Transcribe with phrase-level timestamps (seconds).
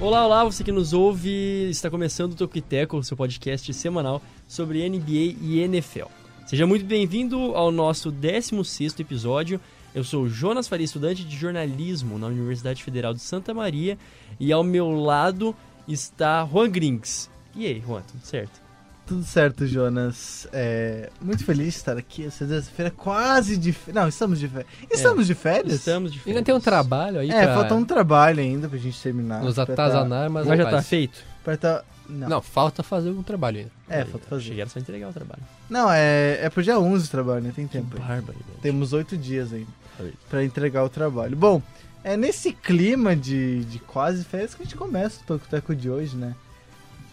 [0.00, 5.36] Olá, olá, você que nos ouve, está começando o Toquiteco, seu podcast semanal sobre NBA
[5.42, 6.06] e NFL.
[6.46, 9.60] Seja muito bem-vindo ao nosso 16º episódio.
[9.92, 13.98] Eu sou Jonas Faria, estudante de jornalismo na Universidade Federal de Santa Maria,
[14.38, 15.52] e ao meu lado
[15.88, 17.28] está Juan Grinks.
[17.56, 18.67] E aí, Juan, tudo certo?
[19.08, 20.46] Tudo certo, Jonas.
[20.52, 22.26] É, muito feliz de estar aqui.
[22.26, 23.94] Essa sexta-feira quase de férias.
[24.02, 24.68] Não, estamos de férias.
[24.90, 25.74] Estamos de férias?
[25.74, 26.36] Estamos de férias.
[26.36, 29.42] Ainda tem um trabalho aí É, pra falta um trabalho ainda pra gente terminar.
[29.42, 31.18] nos tá- atazanar, mas, Mas já tá feito?
[31.42, 32.28] pra tá- Não.
[32.28, 33.70] Não, falta fazer um trabalho ainda.
[33.88, 34.42] É, falta fazer.
[34.44, 35.42] Chegaram só entregar o trabalho.
[35.70, 37.52] Não, é, é pro dia 11 o trabalho, né?
[37.56, 37.96] Tem tempo.
[37.96, 38.02] aí.
[38.02, 38.38] Bárbaro.
[38.60, 39.66] Temos oito dias ainda
[40.00, 40.12] Oi.
[40.28, 41.34] pra entregar o trabalho.
[41.36, 41.62] Bom,
[42.04, 45.88] é nesse clima de, de quase férias que a gente começa o Toco Teco de
[45.90, 46.34] hoje, né?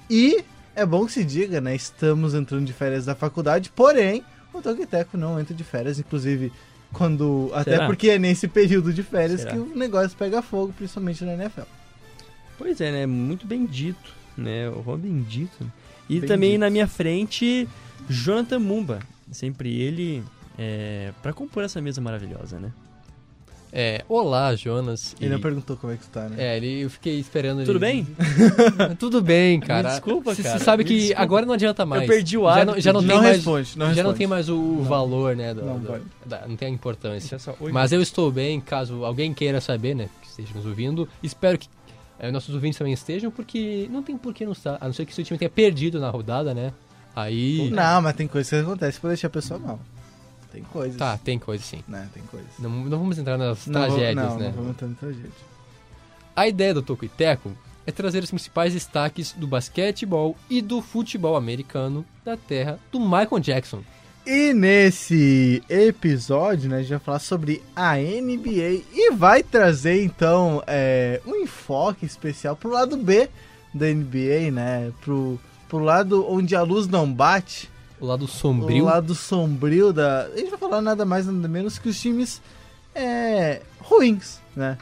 [0.10, 0.44] E
[0.76, 1.76] é bom que se diga, né?
[1.76, 6.52] Estamos entrando de férias da faculdade, porém, o Toco Teco não entra de férias, inclusive
[6.92, 7.50] quando.
[7.54, 7.86] Até Será?
[7.88, 9.54] porque é nesse período de férias Será?
[9.54, 11.62] que o negócio pega fogo, principalmente na NFL.
[12.58, 13.06] Pois é, né?
[13.06, 14.70] Muito bendito, né?
[14.70, 15.72] O Juan bendito.
[16.08, 17.68] E também na minha frente,
[18.10, 19.00] Jonathan Mumba.
[19.32, 20.24] Sempre ele
[20.58, 22.72] é, para compor essa mesa maravilhosa, né?
[23.78, 25.14] É, olá, Jonas.
[25.20, 26.36] Ele E- não perguntou como é que tu tá, né?
[26.40, 27.80] É, ele, eu fiquei esperando Tudo ele...
[27.80, 28.08] bem?
[28.98, 29.90] Tudo bem, cara.
[29.90, 31.22] desculpa, Você cara, sabe me que desculpa.
[31.22, 32.04] agora não adianta mais.
[32.04, 33.90] Eu perdi o já hábito não, já não de- tem não mais, responde, não Já
[33.90, 34.18] não responde.
[34.18, 35.54] tem mais o valor, né?
[35.54, 37.38] do- Não do- da- não tem a importância.
[37.38, 40.08] Deixa só- Oi, Mas eu estou bem, caso alguém queira saber, né?
[40.22, 41.08] Que esteja nos ouvindo.
[41.22, 41.68] Espero que
[42.18, 44.78] eh, nossos ouvintes também estejam, porque não tem por que não estar.
[44.80, 46.72] A não ser que seu time tenha perdido na rodada, né?
[47.14, 47.70] Aí.
[47.72, 49.80] Não, mas tem coisas que acontecem pra deixar a pessoa mal.
[50.56, 50.98] Tem coisas.
[50.98, 51.84] Tá, tem coisa sim.
[51.88, 52.48] Né, tem coisas.
[52.58, 54.46] Não, não vamos entrar nas Não vou- tragédias, não, né?
[54.48, 55.32] Não vamos entrar em tragédia.
[56.36, 57.52] A ideia do Toco e Teco
[57.86, 63.40] é trazer os principais destaques do basquetebol e do futebol americano da terra do Michael
[63.40, 63.82] Jackson.
[64.26, 70.64] E nesse episódio, né, a gente vai falar sobre a NBA e vai trazer então
[70.66, 73.30] é, um enfoque especial pro lado B
[73.74, 74.92] da NBA, né?
[75.02, 77.70] Pro, pro lado onde a luz não bate,
[78.06, 78.86] O lado o sombrio.
[78.86, 80.26] lado sombrio da.
[80.26, 82.40] A gente vai falar nada mais nada menos que os times
[82.94, 84.78] é, ruins, né?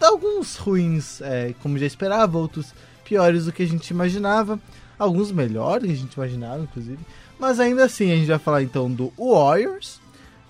[0.00, 2.74] Alguns ruins, é, como já esperava, outros
[3.04, 4.58] piores do que a gente imaginava,
[4.98, 6.98] alguns melhores do que a gente imaginava, inclusive.
[7.38, 10.00] Mas ainda assim, a gente vai falar então do Warriors,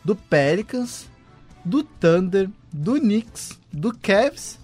[0.03, 1.07] do Pelicans,
[1.63, 4.59] do Thunder, do Knicks, do Cavs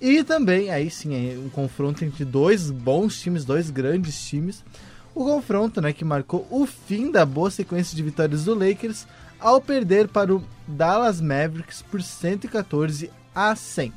[0.00, 4.64] e também, aí sim, é um confronto entre dois bons times, dois grandes times.
[5.14, 9.06] O confronto, né, que marcou o fim da boa sequência de vitórias do Lakers
[9.38, 13.92] ao perder para o Dallas Mavericks por 114 a 100.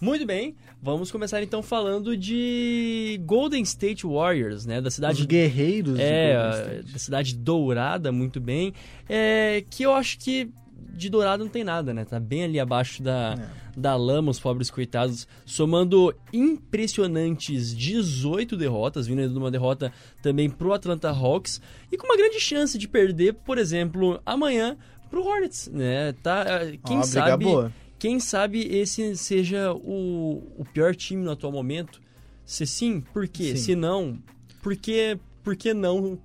[0.00, 4.80] Muito bem, vamos começar então falando de Golden State Warriors, né?
[4.80, 8.72] Da Os cidade guerreiros de É, da cidade dourada, muito bem.
[9.08, 10.50] É, que eu acho que
[10.92, 12.04] de dourado não tem nada, né?
[12.04, 13.36] Tá bem ali abaixo da,
[13.76, 13.78] É.
[13.80, 19.92] da lama, os pobres coitados, somando impressionantes 18 derrotas, vindo de uma derrota
[20.22, 21.60] também pro Atlanta Hawks,
[21.90, 24.76] e com uma grande chance de perder, por exemplo, amanhã
[25.08, 26.12] pro Hornets, né?
[26.22, 27.72] Tá, é, quem Ó, sabe, boa.
[28.00, 32.00] Quem sabe esse seja o, o pior time no atual momento?
[32.44, 33.54] Se sim, por quê?
[33.54, 33.56] Sim.
[33.56, 34.18] Se não,
[34.60, 36.18] por que, por que não?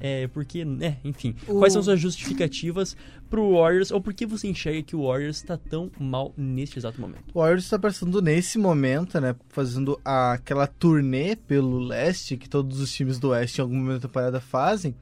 [0.00, 1.34] É, porque, né, enfim.
[1.46, 2.96] O- Quais são suas justificativas
[3.28, 7.00] pro Warriors, ou por que você enxerga que o Warriors tá tão mal neste exato
[7.00, 7.24] momento?
[7.34, 12.92] O Warriors está passando nesse momento, né, fazendo aquela turnê pelo leste que todos os
[12.92, 14.94] times do oeste em algum momento da temporada fazem.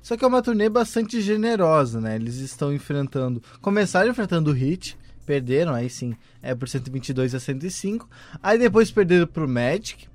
[0.00, 2.14] Só que é uma turnê bastante generosa, né?
[2.16, 8.08] Eles estão enfrentando, começaram enfrentando o Heat, perderam aí sim, é por 122 a 105.
[8.42, 10.06] Aí depois perderam pro Magic.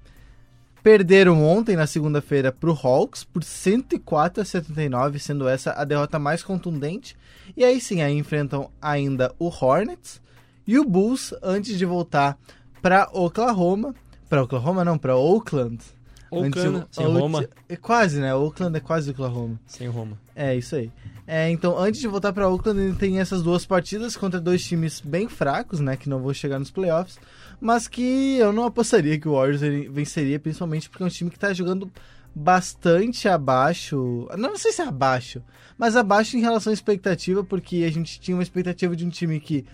[0.81, 6.41] Perderam ontem na segunda-feira pro Hawks por 104 a 79, sendo essa a derrota mais
[6.41, 7.17] contundente.
[7.57, 10.21] E aí sim, aí enfrentam ainda o Hornets
[10.65, 12.37] e o Bulls antes de voltar
[12.81, 13.93] para Oklahoma,
[14.29, 15.83] para Oklahoma não, para Oakland.
[16.31, 18.33] Oakland, sem antes- Roma, É quase, né?
[18.35, 19.59] Oakland é quase Oklahoma.
[19.65, 20.17] sem Roma.
[20.35, 20.91] É, isso aí.
[21.27, 24.99] É, então, antes de voltar para Oakland, ele tem essas duas partidas contra dois times
[24.99, 25.95] bem fracos, né?
[25.95, 27.19] Que não vão chegar nos playoffs.
[27.61, 29.61] Mas que eu não apostaria que o Warriors
[29.91, 31.91] venceria, principalmente porque é um time que tá jogando
[32.33, 34.27] bastante abaixo.
[34.37, 35.41] Não, sei se é abaixo,
[35.77, 39.39] mas abaixo em relação à expectativa, porque a gente tinha uma expectativa de um time
[39.39, 39.65] que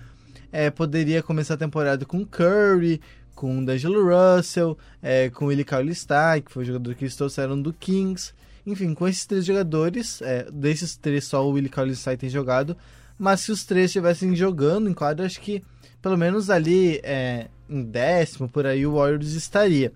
[0.51, 2.99] é, poderia começar a temporada com Curry,
[3.35, 7.73] com D'Angelo Russell, é, com Willie Cauley-Stein, que foi o jogador que eles trouxeram do
[7.73, 8.33] Kings.
[8.65, 12.75] Enfim, com esses três jogadores, é, desses três só o Willie Cauley-Stein tem jogado,
[13.19, 15.61] mas se os três estivessem jogando em quadra, acho que
[16.01, 19.91] pelo menos ali é, em décimo, por aí, o Warriors estaria.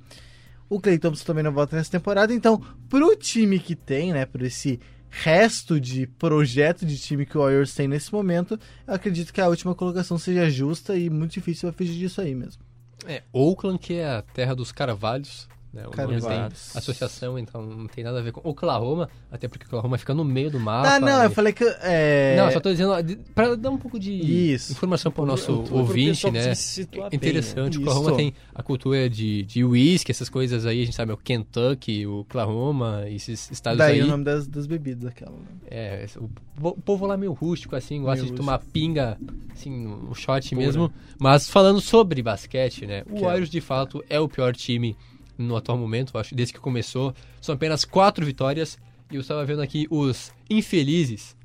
[0.68, 4.42] O Clay Thompson também não volta nessa temporada, então, pro time que tem, né, por
[4.42, 9.42] esse resto de projeto de time que o Warriors tem nesse momento, eu acredito que
[9.42, 12.69] a última colocação seja justa e muito difícil vai fugir disso aí mesmo.
[13.08, 15.84] É, Oakland, que é a terra dos carvalhos, né?
[15.88, 16.40] O nome tem
[16.76, 20.50] associação, então não tem nada a ver com Oklahoma, até porque Oklahoma fica no meio
[20.50, 20.96] do mapa.
[20.96, 21.64] Ah, não, eu e- falei que.
[21.82, 22.36] É...
[22.38, 22.92] Não, eu só tô dizendo,
[23.36, 24.72] pra dar um pouco de Isso.
[24.72, 26.56] informação pro nosso Pro ouvinte, pessoal né?
[26.56, 27.28] se situar bem, né?
[27.28, 27.82] Interessante, Isso.
[27.82, 31.18] Oklahoma tem a cultura de, de whisky, essas coisas aí, a gente sabe, é o
[31.18, 34.02] Kentucky, o Oklahoma, esses estados Daí aí.
[34.04, 35.32] o nome das, das bebidas aquela.
[35.32, 35.46] Né?
[35.70, 36.30] É, o,
[36.60, 39.18] po- o povo lá é meio rústico, assim, gosta Meio de tomar pinga,
[39.54, 40.92] assim, um shot mesmo.
[41.20, 43.04] Mas falando sobre basquete, né?
[43.10, 44.98] O é- Warriors, de fato, é o pior time
[45.40, 47.14] no atual momento, acho, desde que começou.
[47.42, 48.78] São apenas quatro vitórias.
[49.12, 51.36] E eu estava vendo aqui os infelizes,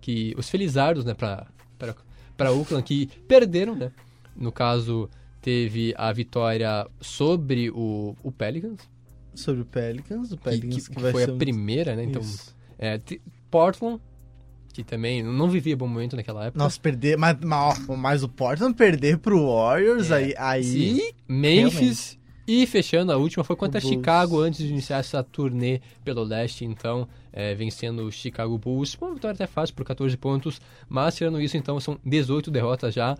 [0.00, 3.90] que os felizardos, né, pra Oakland, que perderam, né?
[4.36, 5.10] No caso,
[5.42, 8.78] teve a vitória sobre o, o Pelicans,
[9.34, 12.04] Sobre o Pelicans, o que, Pelicans que que, vai foi a um- primeira, né?
[12.04, 12.22] Então,
[12.78, 13.00] é,
[13.50, 14.00] Portland,
[14.72, 16.62] que também não vivia bom momento naquela época.
[16.62, 17.16] Nossa, perder.
[17.16, 20.34] Mas, mas, mas o Portland perder pro Warriors, É, aí.
[20.36, 21.10] aí Sim.
[21.28, 22.17] Memphis.
[22.48, 23.78] E fechando, a última foi contra.
[23.78, 28.96] Chicago antes de iniciar essa turnê pelo leste, então é, vencendo o Chicago Bulls.
[28.98, 30.58] Uma vitória até fácil por 14 pontos,
[30.88, 33.18] mas tirando isso, então são 18 derrotas já.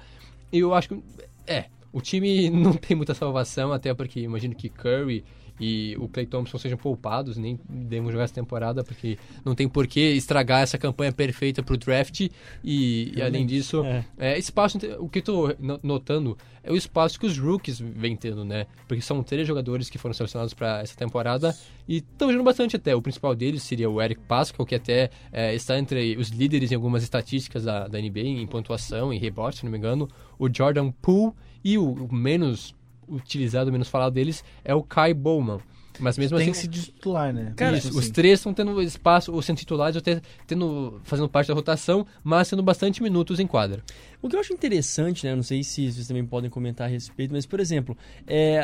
[0.51, 1.03] E eu acho que,
[1.47, 5.23] é, o time não tem muita salvação, até porque imagino que Curry
[5.61, 9.87] e o Clay Thompson sejam poupados, nem devem jogar essa temporada, porque não tem por
[9.87, 12.29] que estragar essa campanha perfeita pro draft.
[12.65, 14.05] E, e além disso, É.
[14.19, 15.23] é, espaço, o que
[15.59, 18.67] no- notando é o espaço que os rookies vêm tendo, né?
[18.87, 21.57] Porque são três jogadores que foram selecionados para essa temporada
[21.89, 22.95] e estão jogando bastante até.
[22.95, 26.75] O principal deles seria o Eric Pascal, que até é, está entre os líderes em
[26.75, 30.09] algumas estatísticas da, da NBA, em pontuação, em rebote, se não me engano.
[30.39, 31.33] O Jordan Poole
[31.65, 32.75] e o, o menos
[33.09, 35.59] utilizado, menos falado deles é o Kai Bowman.
[36.01, 37.53] Mas mesmo tem assim, que se titular, né?
[37.57, 38.13] Cara, Isso, os sim.
[38.13, 42.49] três estão tendo espaço, ou sendo titulares, ou até tendo, fazendo parte da rotação, mas
[42.49, 43.83] tendo bastante minutos em quadra.
[44.23, 45.35] O que eu acho interessante, né?
[45.35, 47.97] Não sei se vocês também podem comentar a respeito, mas, por exemplo,
[48.27, 48.61] é,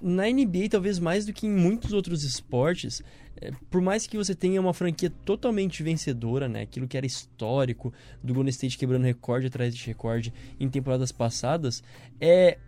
[0.00, 3.02] na NBA, talvez mais do que em muitos outros esportes,
[3.40, 6.62] é, por mais que você tenha uma franquia totalmente vencedora, né?
[6.62, 7.92] Aquilo que era histórico
[8.22, 11.82] do Golden State quebrando recorde atrás de recorde em temporadas passadas,
[12.20, 12.58] é.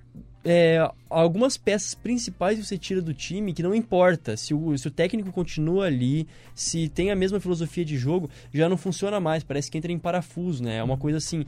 [0.49, 4.91] É, algumas peças principais você tira do time que não importa se o, se o
[4.93, 9.69] técnico continua ali, se tem a mesma filosofia de jogo, já não funciona mais, parece
[9.69, 10.77] que entra em parafuso, né?
[10.77, 11.45] É uma coisa assim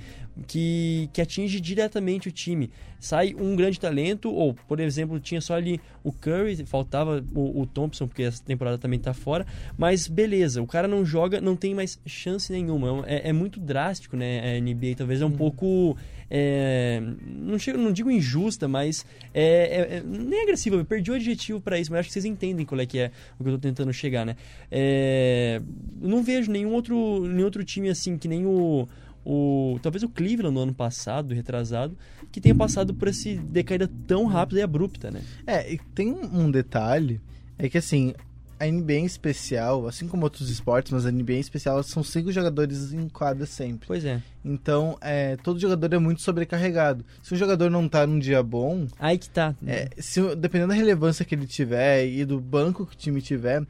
[0.48, 2.70] que, que atinge diretamente o time.
[2.98, 7.66] Sai um grande talento, ou, por exemplo, tinha só ali o Curry, faltava o, o
[7.66, 9.46] Thompson, porque essa temporada também tá fora,
[9.76, 13.04] mas beleza, o cara não joga, não tem mais chance nenhuma.
[13.06, 14.56] É, é muito drástico, né?
[14.56, 15.96] A NBA talvez é um pouco.
[16.28, 18.87] é, não, chego, não digo injusta, mas
[19.34, 20.76] é, é- é- nem agressiva.
[20.76, 23.10] Eu perdi o adjetivo pra isso, mas acho que vocês entendem qual é que é
[23.38, 24.36] o que eu tô tentando chegar, né?
[24.70, 25.60] É,
[26.00, 28.88] não vejo nenhum outro, nenhum outro time assim que nem o,
[29.24, 31.96] o talvez o Cleveland no ano passado, retrasado,
[32.30, 35.22] que tenha passado por essa decaída tão rápida e abrupta, né?
[35.46, 37.20] É, e tem um detalhe,
[37.58, 38.14] é que assim,
[38.58, 42.32] a NBA em especial, assim como outros esportes, mas a NBA em especial, são cinco
[42.32, 43.86] jogadores em quadra sempre.
[43.86, 44.22] Pois é.
[44.44, 47.04] Então, é, todo jogador é muito sobrecarregado.
[47.22, 49.54] Se um jogador não tá num dia bom, Aí que tá.
[49.66, 53.62] é, se, dependendo da relevância que ele tiver e do banco que o time tiver,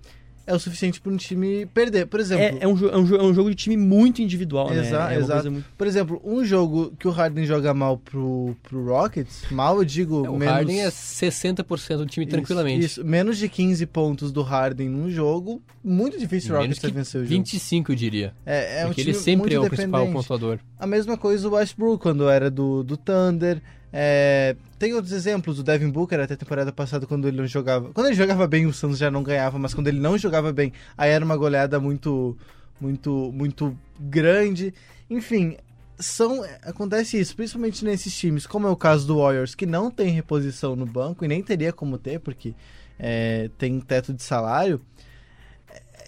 [0.49, 2.07] é o suficiente para um time perder.
[2.07, 4.81] Por exemplo, É, é um, é, um, é um jogo de time muito individual, né?
[4.81, 5.51] Exa- É uma exato.
[5.51, 5.67] muito...
[5.77, 10.23] por exemplo, um jogo que o Harden joga mal pro, pro Rockets, mal eu digo
[10.27, 10.55] o menos...
[10.55, 12.85] Harden é 60% do time Isso, tranquilamente.
[12.85, 17.21] Isso, menos de 15 pontos do Harden num jogo, muito difícil o Rockets que vencer
[17.21, 17.35] o jogo.
[17.37, 18.35] 25, eu diria.
[18.47, 20.59] É, é um porque time ele sempre muito é o principal pontuador.
[20.79, 23.61] A mesma coisa o Westbrook, quando era do, do Thunder.
[23.93, 27.91] É, tem outros exemplos, o Devin Booker até a temporada passada, quando ele não jogava.
[27.93, 30.73] Quando ele jogava bem, o Suns já não ganhava, mas quando ele não jogava bem,
[30.97, 32.37] aí era uma goleada muito,
[32.81, 34.75] muito, muito grande.
[35.09, 35.57] Enfim,
[35.99, 40.11] são, acontece isso, principalmente nesses times, como é o caso do Warriors, que não tem
[40.11, 42.55] reposição no banco e nem teria como ter, porque
[42.99, 44.81] é, tem teto de salário.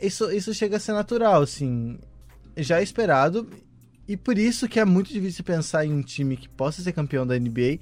[0.02, 1.98] Isso, isso chega a ser natural, assim,
[2.56, 3.48] já esperado
[4.10, 7.24] e por isso que é muito difícil pensar em um time que possa ser campeão
[7.24, 7.78] da NBA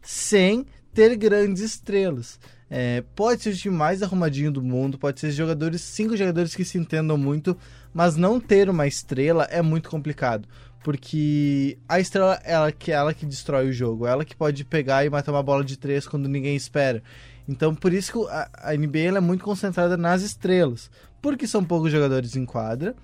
[0.00, 2.38] sem ter grandes estrelas.
[2.70, 6.64] É, pode ser o time mais arrumadinho do mundo, pode ser jogadores, cinco jogadores que
[6.64, 7.58] se entendam muito,
[7.92, 10.48] mas não ter uma estrela é muito complicado.
[10.84, 15.10] Porque a estrela ela que ela que destrói o jogo, ela que pode pegar e
[15.10, 17.02] matar uma bola de três quando ninguém espera.
[17.48, 20.88] Então por isso que a, a NBA é muito concentrada nas estrelas,
[21.20, 22.94] porque são poucos jogadores em quadra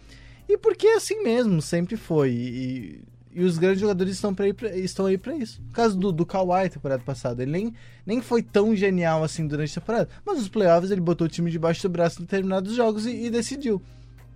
[0.49, 2.31] e porque é assim mesmo, sempre foi.
[2.33, 3.01] E,
[3.35, 5.61] e os grandes jogadores estão, pra pra- estão aí pra isso.
[5.67, 7.75] No caso do, do Kawhi, temporada passada, ele nem,
[8.07, 10.09] nem foi tão genial assim durante a temporada.
[10.25, 13.31] Mas nos playoffs ele botou o time debaixo do braço em determinados jogos e, e
[13.31, 13.81] decidiu.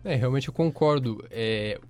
[0.04, 1.24] É, realmente eu concordo.
[1.30, 1.80] É,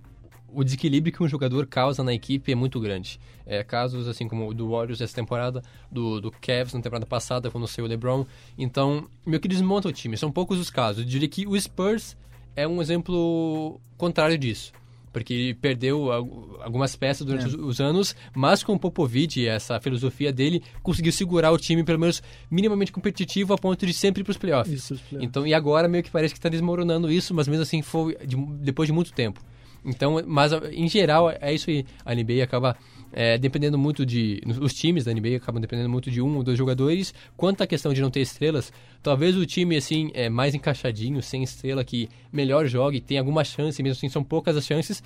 [0.51, 3.19] o desequilíbrio que um jogador causa na equipe é muito grande.
[3.45, 5.61] É, casos assim como o do Warriors essa temporada,
[5.91, 8.25] do, do Cavs na temporada passada, quando saiu o LeBron.
[8.57, 10.15] Então, meio que desmonta o time.
[10.15, 11.03] São poucos os casos.
[11.03, 12.15] Eu diria que o Spurs
[12.55, 14.71] é um exemplo contrário disso.
[15.11, 17.59] Porque perdeu algumas peças durante é.
[17.59, 21.99] os anos, mas com o Popovich e essa filosofia dele, conseguiu segurar o time, pelo
[21.99, 24.73] menos minimamente competitivo, a ponto de sempre ir para os playoffs.
[24.73, 25.21] Isso, playoffs.
[25.21, 28.35] Então, e agora meio que parece que está desmoronando isso, mas mesmo assim foi de,
[28.35, 29.39] depois de muito tempo.
[29.85, 31.85] Então, mas em geral é isso aí.
[32.05, 32.77] A NBA acaba
[33.11, 34.41] é, dependendo muito de.
[34.59, 37.13] Os times da NBA acabam dependendo muito de um ou dois jogadores.
[37.37, 41.43] Quanto à questão de não ter estrelas, talvez o time assim é mais encaixadinho, sem
[41.43, 45.03] estrela, que melhor jogue, tem alguma chance, mesmo assim são poucas as chances.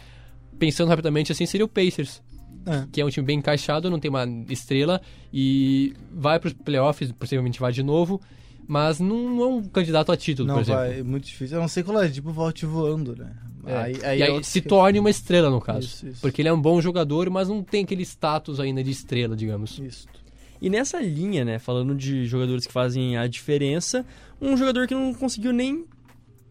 [0.57, 2.22] Pensando rapidamente assim, seria o Pacers.
[2.65, 2.86] É.
[2.91, 7.12] Que é um time bem encaixado, não tem uma estrela e vai para os playoffs,
[7.13, 8.19] possivelmente vai de novo
[8.68, 10.82] mas não, é um candidato a título, não por exemplo.
[10.82, 11.58] Vai, é muito difícil.
[11.58, 13.32] A não ser que o Ladipo volte voando, né?
[13.66, 13.78] É.
[13.78, 14.68] Aí, aí e aí se que...
[14.68, 15.88] torne uma estrela, no caso.
[15.88, 16.22] Isso, isso.
[16.22, 19.80] Porque ele é um bom jogador, mas não tem aquele status ainda de estrela, digamos.
[19.80, 20.08] Isso.
[20.62, 24.06] E nessa linha, né, falando de jogadores que fazem a diferença,
[24.42, 25.86] um jogador que não conseguiu nem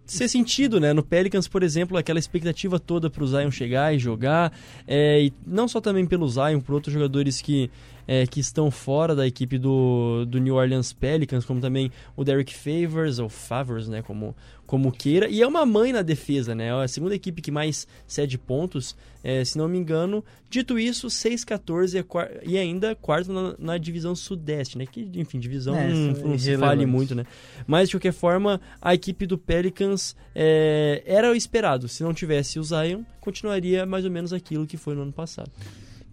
[0.06, 0.92] ser sentido, né?
[0.92, 4.52] No Pelicans, por exemplo, aquela expectativa toda para o Zion chegar e jogar,
[4.86, 7.70] é, e não só também pelo Zion, por outros jogadores que
[8.06, 12.54] é, que estão fora da equipe do, do New Orleans Pelicans, como também o Derek
[12.54, 14.34] Favors, ou Favors, né, como,
[14.66, 15.28] como queira.
[15.28, 16.66] E é uma mãe na defesa, né?
[16.66, 20.24] É a segunda equipe que mais cede pontos, é, se não me engano.
[20.50, 24.86] Dito isso, 6-14 é e ainda quarto na, na, divisão sudeste, né?
[24.86, 27.24] Que, enfim, divisão é, não, não se fale muito, né?
[27.66, 31.88] Mas, de qualquer forma, a equipe do Pelicans é, era o esperado.
[31.88, 35.50] Se não tivesse o Zion, continuaria mais ou menos aquilo que foi no ano passado.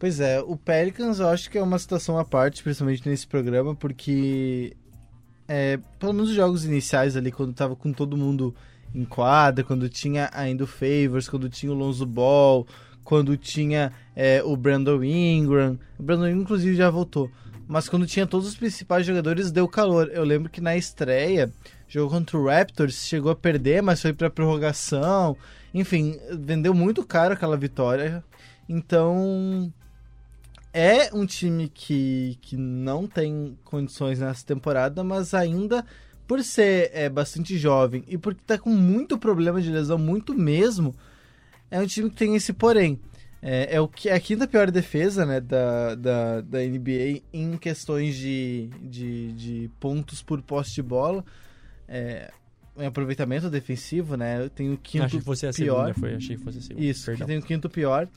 [0.03, 3.73] Pois é, o Pelicans eu acho que é uma situação à parte, principalmente nesse programa,
[3.73, 4.75] porque
[5.47, 8.53] é, pelo menos os jogos iniciais ali, quando tava com todo mundo
[8.93, 12.67] em quadra, quando tinha ainda o Favors, quando tinha o Lonzo Ball,
[13.03, 17.29] quando tinha é, o Brandon Ingram, o Brandon Ingram inclusive já voltou,
[17.67, 20.09] mas quando tinha todos os principais jogadores deu calor.
[20.13, 21.51] Eu lembro que na estreia,
[21.87, 25.35] jogo contra o Raptors, chegou a perder, mas foi pra prorrogação,
[25.73, 28.23] enfim, vendeu muito caro aquela vitória.
[28.69, 29.71] Então,
[30.73, 35.85] é um time que, que não tem condições nessa temporada, mas ainda
[36.27, 40.95] por ser é, bastante jovem e porque está com muito problema de lesão, muito mesmo,
[41.69, 42.99] é um time que tem esse porém.
[43.41, 48.15] É, é, o é a quinta pior defesa né, da, da, da NBA em questões
[48.15, 51.23] de, de, de pontos por poste de bola.
[51.87, 52.31] É,
[52.77, 54.49] em aproveitamento defensivo, né?
[54.49, 55.87] Tem o quinto Achei que fosse a pior.
[55.87, 56.85] Segunda, foi, achei que fosse a segunda.
[56.85, 58.07] Isso, tem o quinto pior.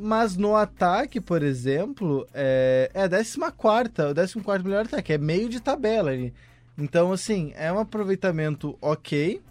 [0.00, 5.48] Mas no ataque, por exemplo, é, é a 14, o 14 melhor ataque, é meio
[5.48, 6.32] de tabela ali.
[6.78, 9.42] Então, assim, é um aproveitamento ok,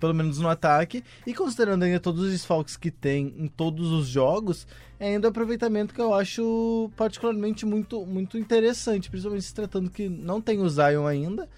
[0.00, 4.08] pelo menos no ataque, e considerando ainda todos os desfalques que tem em todos os
[4.08, 4.66] jogos,
[4.98, 10.08] é ainda um aproveitamento que eu acho particularmente muito, muito interessante, principalmente se tratando que
[10.08, 11.48] não tem o Zion ainda,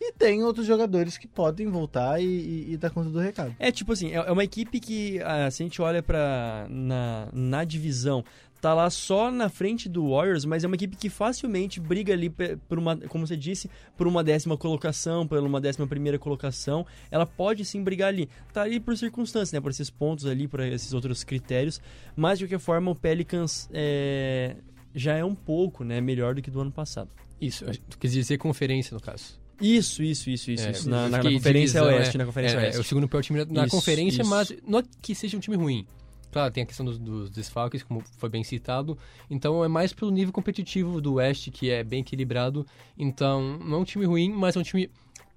[0.00, 3.54] e tem outros jogadores que podem voltar e, e, e dar conta do recado.
[3.58, 7.28] É tipo assim, é, é uma equipe que, ah, se a gente olha para na,
[7.32, 8.24] na divisão,
[8.60, 12.28] tá lá só na frente do Warriors, mas é uma equipe que facilmente briga ali
[12.68, 16.86] por uma, como você disse, por uma décima colocação, por uma décima primeira colocação.
[17.10, 18.28] Ela pode sim brigar ali.
[18.52, 19.60] Tá ali por circunstâncias, né?
[19.60, 21.80] Por esses pontos ali, por esses outros critérios.
[22.14, 24.56] Mas de qualquer forma, o Pelicans é,
[24.94, 27.10] já é um pouco né, melhor do que do ano passado.
[27.40, 29.45] Isso, tu quis dizer conferência no caso.
[29.60, 30.66] Isso, isso, isso, isso.
[30.66, 30.88] É, isso.
[30.88, 32.76] Na, na, na, Conferência divisão, Oeste, é, na Conferência é, Oeste.
[32.76, 34.30] É o segundo pior time na isso, conferência, isso.
[34.30, 35.86] mas não é que seja um time ruim.
[36.30, 38.98] Claro, tem a questão dos, dos desfalques, como foi bem citado.
[39.30, 42.66] Então é mais pelo nível competitivo do Oeste, que é bem equilibrado.
[42.98, 44.90] Então, não é um time ruim, mas é um time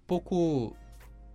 [0.06, 0.76] pouco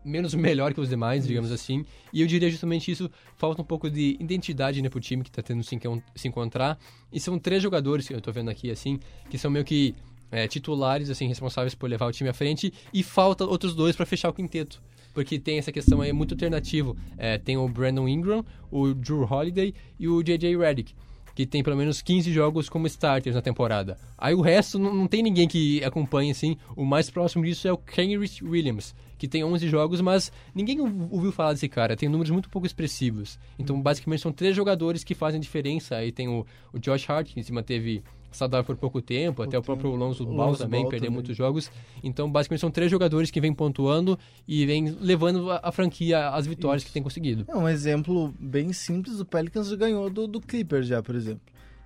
[0.04, 1.84] menos melhor que os demais, digamos assim.
[2.12, 5.42] E eu diria justamente isso, falta um pouco de identidade né, pro time que está
[5.42, 5.80] tendo se,
[6.14, 6.78] se encontrar.
[7.10, 9.00] E são três jogadores, que eu estou vendo aqui, assim,
[9.30, 9.94] que são meio que
[10.34, 14.04] é, titulares, assim, responsáveis por levar o time à frente, e falta outros dois para
[14.04, 14.82] fechar o quinteto.
[15.14, 16.96] Porque tem essa questão aí muito alternativo.
[17.16, 20.56] É, tem o Brandon Ingram, o Drew Holiday e o J.J.
[20.56, 20.92] Redick,
[21.36, 23.96] que tem pelo menos 15 jogos como starters na temporada.
[24.18, 26.56] Aí o resto não, não tem ninguém que acompanhe, assim.
[26.74, 31.30] O mais próximo disso é o Kenrich Williams, que tem 11 jogos, mas ninguém ouviu
[31.30, 31.96] falar desse cara.
[31.96, 33.38] Tem números muito pouco expressivos.
[33.56, 35.94] Então, basicamente, são três jogadores que fazem diferença.
[35.94, 38.02] Aí tem o, o Josh Hart, que se manteve
[38.34, 41.14] saudável por pouco tempo, até o próprio Lonzo Ball também Ball perdeu também.
[41.14, 41.70] muitos jogos.
[42.02, 46.46] Então, basicamente, são três jogadores que vêm pontuando e vêm levando a, a franquia às
[46.46, 46.88] vitórias Isso.
[46.88, 47.44] que tem conseguido.
[47.48, 51.42] É um exemplo bem simples, o Pelicans ganhou do, do Clippers já, por exemplo.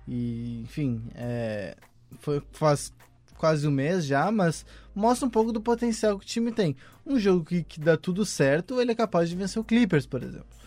[0.07, 1.75] E, enfim, é,
[2.19, 2.91] foi, faz
[3.37, 6.75] quase um mês já, mas mostra um pouco do potencial que o time tem.
[7.05, 10.21] Um jogo que, que dá tudo certo, ele é capaz de vencer o Clippers, por
[10.21, 10.58] exemplo.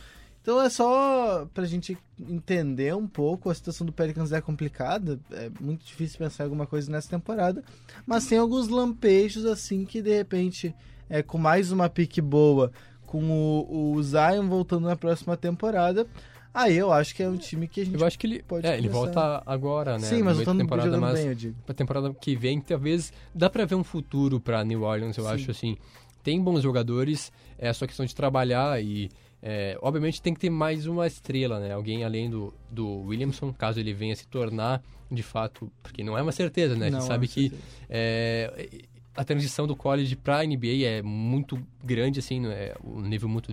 [0.43, 5.49] Então é só pra gente entender um pouco, a situação do Pelicans é complicada, é
[5.61, 7.63] muito difícil pensar em alguma coisa nessa temporada,
[8.05, 10.75] mas tem alguns lampejos assim que de repente,
[11.09, 12.73] é, com mais uma pique boa,
[13.07, 16.09] com o, o Zion voltando na próxima temporada,
[16.53, 18.67] aí eu acho que é um time que a gente Eu acho que ele, pode
[18.67, 20.09] é, ele volta agora, né?
[20.09, 21.57] Sim, mas voltando temporada, mas bem, eu digo.
[21.65, 25.31] pra temporada que vem, talvez dá pra ver um futuro pra New Orleans, eu Sim.
[25.31, 25.77] acho assim.
[26.21, 29.11] Tem bons jogadores, é só questão de trabalhar e
[29.43, 31.73] é, obviamente tem que ter mais uma estrela, né?
[31.73, 34.81] Alguém além do, do Williamson, caso ele venha se tornar
[35.11, 36.87] de fato, porque não é uma certeza, né?
[36.87, 37.53] a gente sabe com que
[37.91, 38.69] é,
[39.15, 43.53] a transição do college para NBA é muito grande, assim, é um nível muito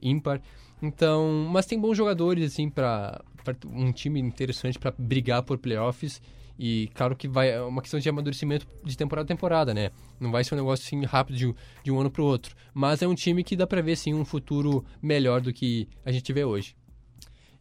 [0.00, 0.40] ímpar.
[0.80, 3.20] Então, mas tem bons jogadores, assim, para
[3.66, 6.22] um time interessante para brigar por playoffs.
[6.58, 9.90] E claro que vai é uma questão de amadurecimento de temporada a temporada, né?
[10.20, 12.54] Não vai ser um negócio assim rápido de, de um ano para o outro.
[12.72, 16.12] Mas é um time que dá para ver, sim, um futuro melhor do que a
[16.12, 16.76] gente vê hoje.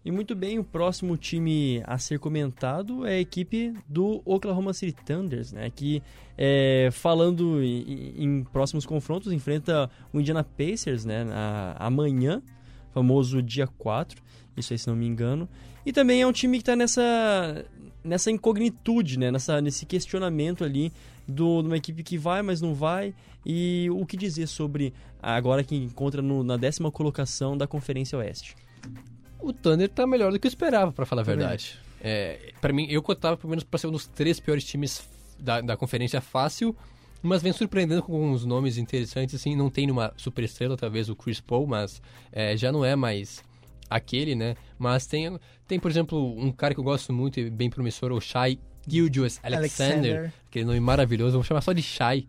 [0.06, 4.94] E muito bem, o próximo time a ser comentado é a equipe do Oklahoma City
[5.06, 5.70] Thunders, né?
[5.74, 6.04] Que,
[6.38, 11.24] é, falando em, em próximos confrontos, enfrenta o Indiana Pacers, né?
[11.24, 12.44] na- amanhã,
[12.94, 14.22] famoso dia 4,
[14.58, 15.48] isso aí se não me engano.
[15.86, 17.66] E também é um time que está nessa,
[18.04, 19.32] nessa incognitude, né?
[19.32, 20.92] Nessa, nesse questionamento ali
[21.28, 23.14] do, de uma equipe que vai, mas não vai.
[23.46, 28.56] E o que dizer sobre agora que encontra no- na décima colocação da Conferência Oeste?
[29.40, 31.78] O Thunder tá melhor do que eu esperava, pra falar a verdade.
[32.02, 35.04] É, para mim, eu cotava pelo menos pra ser um dos três piores times
[35.40, 36.76] da, da conferência fácil,
[37.22, 41.16] mas vem surpreendendo com alguns nomes interessantes, assim, não tem uma super estrela, talvez o
[41.16, 43.42] Chris Paul, mas é, já não é mais
[43.96, 44.56] aquele, né?
[44.78, 48.20] Mas tem, tem, por exemplo, um cara que eu gosto muito e bem promissor, o
[48.22, 52.26] Shai Gilgeous Alexander, aquele nome maravilhoso, vou chamar só de Shai,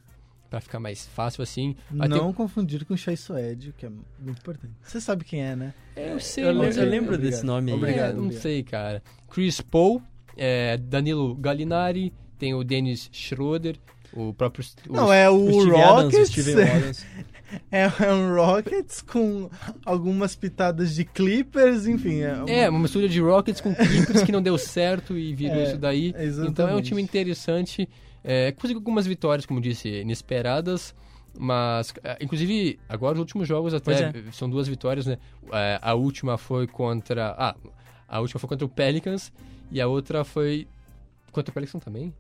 [0.49, 1.75] pra ficar mais fácil, assim.
[1.99, 4.73] Aí tem- Não confundir com o Shai Suede, que é muito importante.
[4.83, 5.75] Você sabe quem é, né?
[5.97, 7.77] eu sei, Eu, le- mas eu é- lembro desse nome aí.
[7.77, 8.11] Obrigado.
[8.11, 8.43] É, não obrigado.
[8.43, 9.03] sei, cara.
[9.31, 10.01] Chris Paul,
[10.37, 13.77] é, Danilo Gallinari, tem o Dennis Schroeder,
[14.13, 14.65] o próprio...
[14.89, 16.29] o- Não, é o, O Steve Adams, o Rockets.
[16.31, 17.07] Steven Adams.
[17.71, 19.51] É, é um Rockets com
[19.85, 22.21] algumas pitadas de Clippers, enfim.
[22.21, 25.57] É, um- É, uma mistura de Rockets com Clippers que não deu certo e virou
[25.61, 26.15] É, isso daí.
[26.17, 26.51] exatamente.
[26.53, 27.89] Então é um time interessante.
[28.23, 30.95] É, conseguiu algumas vitórias, como disse, inesperadas.
[31.37, 35.19] Mas, é, inclusive, agora os últimos jogos até Pois são duas vitórias, né?
[35.53, 37.35] É, a última foi contra...
[37.37, 37.57] Ah,
[38.07, 39.33] a última foi contra o Pelicans
[39.73, 40.69] e a outra foi
[41.33, 42.15] contra o Pelicans também.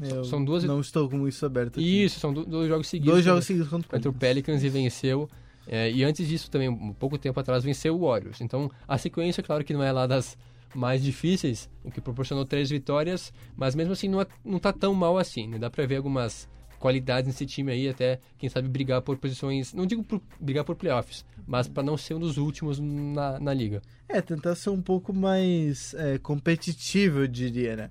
[0.00, 1.78] Eu são duas- Não estou com isso aberto.
[1.80, 2.04] aqui.
[2.04, 3.12] Isso, são do- dois jogos seguidos.
[3.14, 5.28] Dois jogos seguidos contra o contra o Pelicans e venceu.
[5.66, 8.40] É, e antes disso também, um pouco tempo atrás, venceu o Warriors.
[8.40, 10.36] Então, a sequência, claro que não é lá das
[10.74, 14.94] mais difíceis, o que proporcionou três vitórias, mas mesmo assim não, é, não tá tão
[14.94, 15.46] mal assim.
[15.46, 15.58] Né?
[15.58, 19.84] Dá pra ver algumas qualidades nesse time aí, até, quem sabe, brigar por posições, não
[19.84, 23.82] digo por, brigar por playoffs, mas pra não ser um dos últimos na, na liga.
[24.08, 27.90] É, tentar ser um pouco mais é, competitivo, eu diria, né?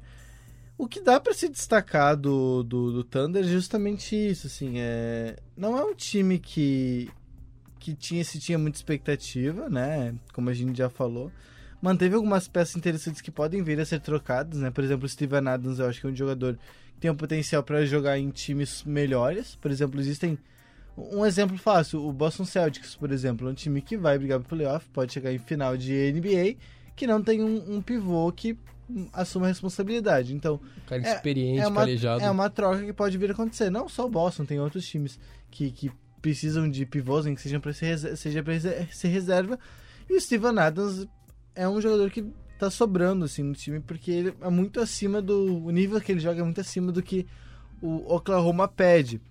[0.77, 5.35] O que dá pra se destacar do, do, do Thunder é justamente isso, assim, é...
[5.55, 7.09] Não é um time que,
[7.79, 10.13] que tinha, se tinha muita expectativa, né?
[10.33, 11.31] Como a gente já falou.
[11.81, 14.69] Manteve algumas peças interessantes que podem vir a ser trocadas, né?
[14.69, 16.59] Por exemplo, o Steven Adams, eu acho que é um jogador
[16.93, 19.55] que tem um potencial para jogar em times melhores.
[19.55, 20.37] Por exemplo, existem...
[20.95, 24.49] Um exemplo fácil, o Boston Celtics, por exemplo, é um time que vai brigar pro
[24.57, 26.55] playoff, pode chegar em final de NBA,
[26.95, 28.57] que não tem um, um pivô que
[29.13, 30.33] assuma a responsabilidade.
[30.33, 32.23] Então, Cara É- experiente, é uma, calejado.
[32.23, 33.69] é uma troca que pode vir a acontecer.
[33.69, 35.19] Não só o Boston, tem outros times
[35.51, 39.59] que, que precisam de pivôs, nem que sejam para ser, seja para ser reserva.
[40.09, 41.07] E o Steven Adams
[41.55, 42.25] é um jogador que
[42.57, 45.63] tá sobrando assim no time, porque ele é muito acima do.
[45.65, 47.25] O nível que ele joga é muito acima do que
[47.81, 49.21] o Oklahoma pede.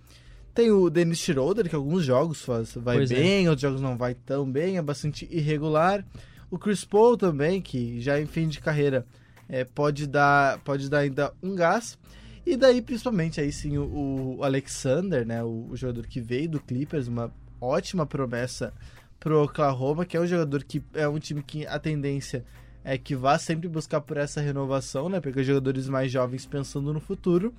[0.55, 3.15] Tem o Dennis Schroeder, que alguns jogos faz, vai Pois é.
[3.15, 6.03] bem, outros jogos não vai tão bem, é bastante irregular.
[6.51, 9.05] O Chris Paul também, que já em fim de carreira
[9.49, 11.99] é, pode, dar, pode dar ainda um gás.
[12.45, 16.61] E daí, principalmente, aí sim, o, o Alexander, né, o, o jogador que veio do
[16.61, 18.73] Clippers, uma ótima promessa
[19.19, 22.45] pro Oklahoma, que é um jogador que é um time que a tendência
[22.85, 27.01] é que vá sempre buscar por essa renovação, né, pegar jogadores mais jovens pensando no
[27.01, 27.53] futuro.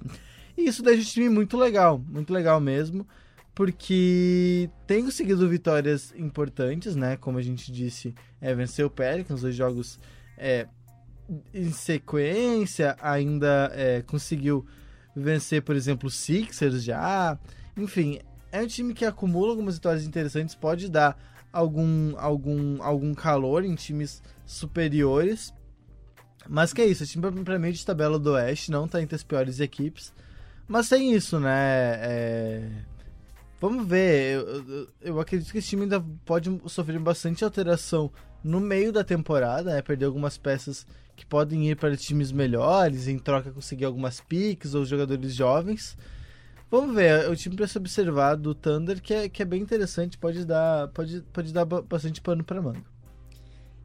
[0.58, 3.06] E isso deixa o time muito legal, muito legal mesmo,
[3.54, 9.54] porque tem conseguido vitórias importantes, né, como a gente disse, é, venceu o Pelicans, dois
[9.54, 10.00] jogos
[10.38, 10.66] é,
[11.54, 14.66] em sequência, ainda é, conseguiu
[15.16, 17.38] vencer, por exemplo, o Sixers já.
[17.76, 18.20] Enfim,
[18.52, 21.18] é um time que acumula algumas vitórias interessantes, pode dar
[21.52, 25.54] algum, algum, algum calor em times superiores.
[26.48, 29.16] Mas que é isso, o time pra- meio de tabela do Oeste não tá entre
[29.16, 30.14] as piores equipes.
[30.68, 31.98] Mas tem isso, né?
[32.00, 32.70] É...
[33.60, 34.36] Vamos ver.
[34.36, 38.12] Eu, eu, eu, acredito que esse time ainda pode sofrer bastante alteração
[38.44, 39.82] no meio da temporada, né?
[39.82, 40.86] Perder algumas peças
[41.18, 45.98] que podem ir para times melhores, em troca conseguir algumas picks ou jogadores jovens.
[46.70, 49.62] Vamos ver, é o time para se observar do Thunder que é, que é bem
[49.62, 52.84] interessante, pode dar, pode, pode dar bastante pano para manga.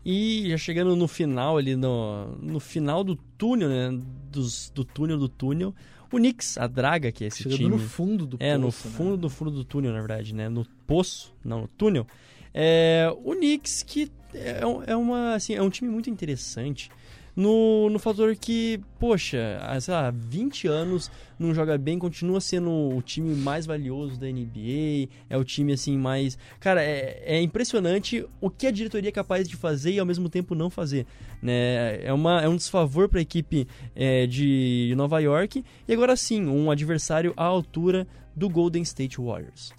[0.05, 4.03] E já chegando no final ali, no, no final do túnel, né?
[4.31, 5.75] Dos, do túnel do túnel,
[6.13, 7.71] o Knicks, a draga, que é esse chegando time.
[7.71, 8.45] no fundo do é, poço.
[8.47, 8.73] É, no né?
[8.73, 10.49] fundo do fundo do túnel, na verdade, né?
[10.49, 12.07] No poço, não, no túnel.
[12.53, 16.91] É, o Knicks, que é, é, uma, assim, é um time muito interessante
[17.35, 22.71] no, no fator que, poxa, há, sei lá, 20 anos não joga bem, continua sendo
[22.71, 26.39] o time mais valioso da NBA, é o time assim mais.
[26.61, 30.29] Cara, é, é impressionante o que a diretoria é capaz de fazer e ao mesmo
[30.29, 31.07] tempo não fazer.
[31.41, 32.05] Né?
[32.05, 36.47] É, uma, é um desfavor para a equipe é, de Nova York e agora sim,
[36.47, 39.73] um adversário à altura do Golden State Warriors.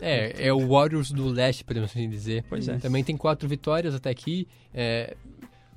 [0.00, 2.44] É, é o Warriors do leste, podemos assim dizer.
[2.48, 2.76] Pois é.
[2.78, 4.46] Também tem quatro vitórias até aqui.
[4.72, 5.16] É,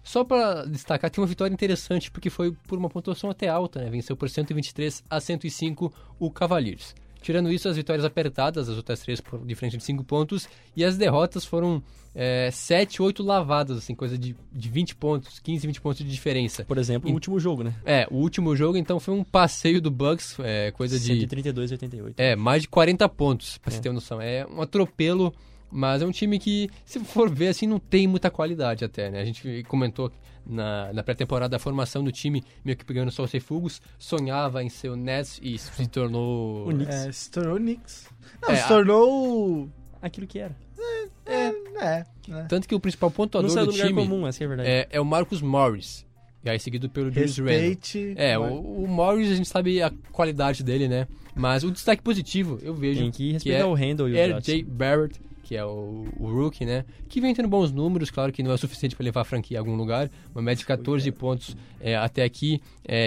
[0.07, 3.89] só para destacar, tem uma vitória interessante, porque foi por uma pontuação até alta, né?
[3.89, 6.95] Venceu por 123 a 105 o Cavaliers.
[7.21, 10.95] Tirando isso, as vitórias apertadas, as outras três por diferença de 5 pontos, e as
[10.95, 11.83] derrotas foram
[12.15, 16.63] é, 7, 8 lavadas, assim, coisa de, de 20 pontos, 15, 20 pontos de diferença.
[16.63, 17.75] Por exemplo, e, o último jogo, né?
[17.85, 21.19] É, o último jogo, então, foi um passeio do Bucks, é, coisa de...
[21.19, 22.15] 132 a 88.
[22.17, 23.75] É, mais de 40 pontos, pra é.
[23.75, 24.21] você ter uma noção.
[24.21, 25.33] É um atropelo
[25.69, 29.21] mas é um time que, se for ver assim, não tem muita qualidade até, né?
[29.21, 30.11] A gente comentou
[30.45, 34.69] na, na pré-temporada a formação do time, meio que pegando só e fugos, sonhava em
[34.69, 36.67] ser o Nets e se tornou...
[36.67, 36.95] O Knicks.
[36.95, 38.09] É, se tornou o Knicks.
[38.41, 39.69] Não, é, se tornou...
[40.01, 40.55] Aquilo que era.
[40.79, 42.43] É, é, é, é.
[42.43, 44.69] Tanto que o principal pontuador do, do time comum, essa é, verdade.
[44.69, 46.05] É, é o Marcus Morris.
[46.43, 47.77] E aí seguido pelo Julius Randle.
[48.15, 51.07] É, o, o Morris a gente sabe a qualidade dele, né?
[51.35, 53.01] Mas o destaque positivo, eu vejo.
[53.01, 56.29] Tem que respeitar que é o Randle e o RJ Barrett, que é o, o
[56.29, 56.83] rookie, né?
[57.07, 59.61] Que vem tendo bons números, claro que não é suficiente para levar a franquia a
[59.61, 60.11] algum lugar.
[60.35, 62.61] Uma média de 14 pontos é, até aqui,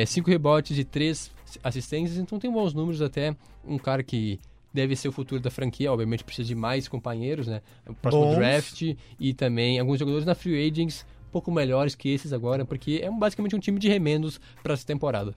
[0.07, 1.31] 5 é, rebotes e 3
[1.63, 3.37] assistências, então tem bons números até.
[3.63, 4.41] Um cara que
[4.73, 7.61] deve ser o futuro da franquia, obviamente precisa de mais companheiros, né?
[7.87, 8.37] O próximo bons.
[8.37, 13.01] draft e também alguns jogadores na free agents um pouco melhores que esses agora, porque
[13.05, 15.35] é basicamente um time de remendos para essa temporada.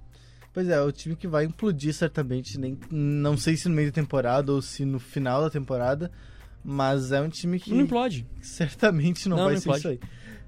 [0.53, 3.93] Pois é, o time que vai implodir certamente, nem, não sei se no meio da
[3.93, 6.09] temporada ou se no final da temporada,
[6.63, 7.73] mas é um time que.
[7.73, 8.25] Não implode.
[8.41, 9.79] Certamente não, não vai não ser implode.
[9.79, 9.99] isso aí.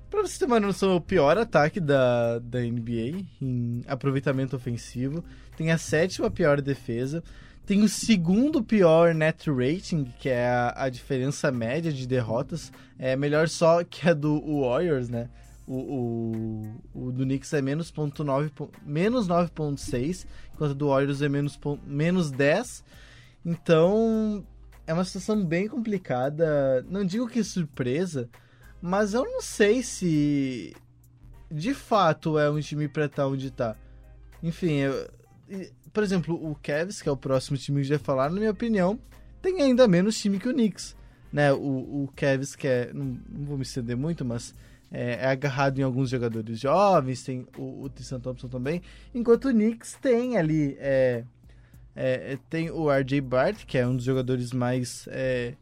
[0.10, 5.23] Pra você ter uma noção, é o pior ataque da, da NBA em aproveitamento ofensivo.
[5.58, 7.23] Tem a sétima pior defesa.
[7.65, 12.71] Tem o segundo pior net rating, que é a, a diferença média de derrotas.
[12.97, 15.30] É melhor só que a do Warriors, né?
[15.67, 15.73] O,
[16.93, 18.51] o, o do Knicks é menos, ponto 9,
[18.86, 22.84] menos 9.6, enquanto o do Warriors é menos, menos 10.
[23.43, 24.45] Então,
[24.88, 26.86] é uma situação bem complicada.
[26.89, 28.30] Não digo que surpresa,
[28.82, 30.76] mas eu não sei se
[31.50, 33.76] de fato é um time pra estar onde tá.
[34.43, 35.10] Enfim, eu,
[35.93, 39.00] por exemplo, o Cavs, que é o próximo time que já falar, na minha opinião,
[39.41, 40.95] tem ainda menos time que o Knicks.
[41.32, 41.52] Né?
[41.54, 42.91] O, o Cavs, que é.
[42.93, 44.54] Não, não vou me estender muito, mas
[44.91, 48.82] é, é, agarrado em alguns jogadores jovens, tem o, o Tristan Thompson também.
[49.13, 50.76] Enquanto o Knicks tem ali.
[50.80, 51.24] É,
[51.95, 55.53] é, é tem o RJ Bart, que é um dos jogadores mais é,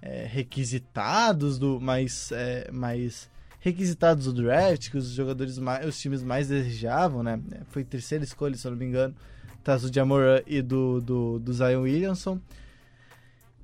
[0.00, 6.22] é, requisitados, do mais, é, mais requisitados do draft, que os jogadores mais, os times
[6.22, 7.40] mais desejavam, né?
[7.68, 9.14] Foi terceira escolha, se eu não me engano,
[9.60, 12.40] atrás do Jamoran e do, do, do Zion Williamson.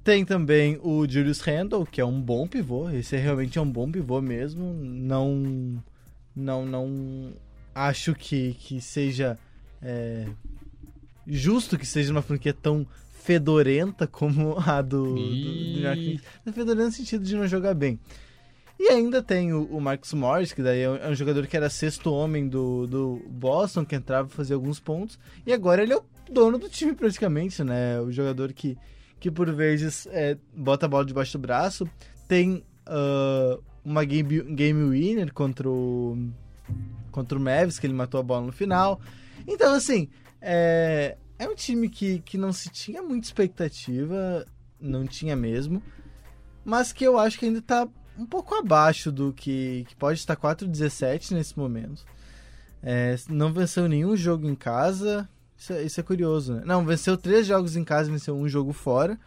[0.04, 2.88] Tem também o Julius Randle, que é um bom pivô.
[2.88, 4.72] Esse é realmente é um bom pivô mesmo.
[4.72, 5.82] Não,
[6.34, 7.32] não, não
[7.74, 9.38] acho que, que seja
[9.82, 10.26] é,
[11.28, 12.86] justo que seja uma franquia tão
[13.22, 16.20] fedorenta como a do, do, do New York
[16.52, 17.98] Fedorenta no sentido de não jogar bem.
[18.78, 21.56] E ainda tem o, o Marcus Morris, que daí é um, é um, jogador que
[21.56, 25.18] era sexto homem do, do Boston, que entrava e fazia alguns pontos.
[25.44, 28.00] E agora ele é o dono do time praticamente, né?
[28.00, 28.78] O jogador que,
[29.18, 31.90] que por vezes é, bota a bola debaixo do braço.
[32.28, 36.16] Tem uh, uma game, game winner contra o,
[37.10, 39.00] contra o Mavis, que ele matou a bola no final.
[39.44, 40.08] Então, assim,
[40.40, 44.46] é, é um time que, que não se tinha muita expectativa,
[44.80, 45.82] não tinha mesmo,
[46.64, 50.36] mas que eu acho que ainda está um pouco abaixo do que, que pode estar
[50.36, 52.04] 4-17 nesse momento.
[52.82, 56.62] É, não venceu nenhum jogo em casa, isso é, isso é curioso, né?
[56.64, 59.18] Não, venceu três jogos em casa venceu um jogo fora.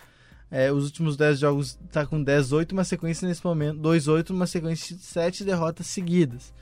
[0.50, 4.98] É, os últimos 10 jogos tá com 10-8, uma sequência nesse momento, 2-8, uma sequência
[4.98, 6.54] de 7 derrotas seguidas.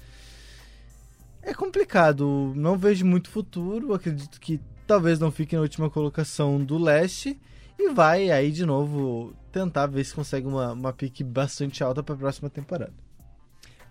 [1.42, 6.78] É complicado, não vejo muito futuro, acredito que talvez não fique na última colocação do
[6.78, 7.40] leste
[7.78, 12.16] e vai aí de novo tentar ver se consegue uma, uma pique bastante alta para
[12.16, 12.94] a próxima temporada.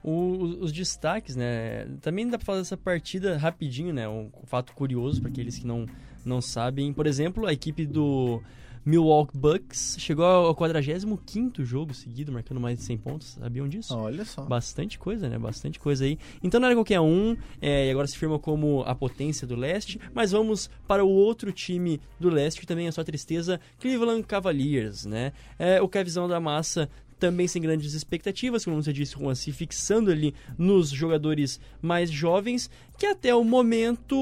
[0.02, 1.86] O, os destaques, né?
[2.00, 4.08] Também dá pra falar dessa partida rapidinho, né?
[4.08, 5.86] Um fato curioso para aqueles que não,
[6.24, 6.92] não sabem.
[6.92, 8.40] Por exemplo, a equipe do
[8.88, 13.26] Milwaukee Bucks chegou ao 45 jogo seguido, marcando mais de 100 pontos.
[13.38, 13.94] Sabiam disso?
[13.94, 14.42] Olha só.
[14.46, 15.38] Bastante coisa, né?
[15.38, 16.18] Bastante coisa aí.
[16.42, 20.00] Então não era qualquer um, é, e agora se firma como a potência do leste.
[20.14, 25.04] Mas vamos para o outro time do leste, que também é só tristeza, Cleveland Cavaliers,
[25.04, 25.34] né?
[25.58, 30.10] É, o Kevzão da Massa também sem grandes expectativas, como você disse, com se fixando
[30.10, 34.14] ali nos jogadores mais jovens, que até o momento,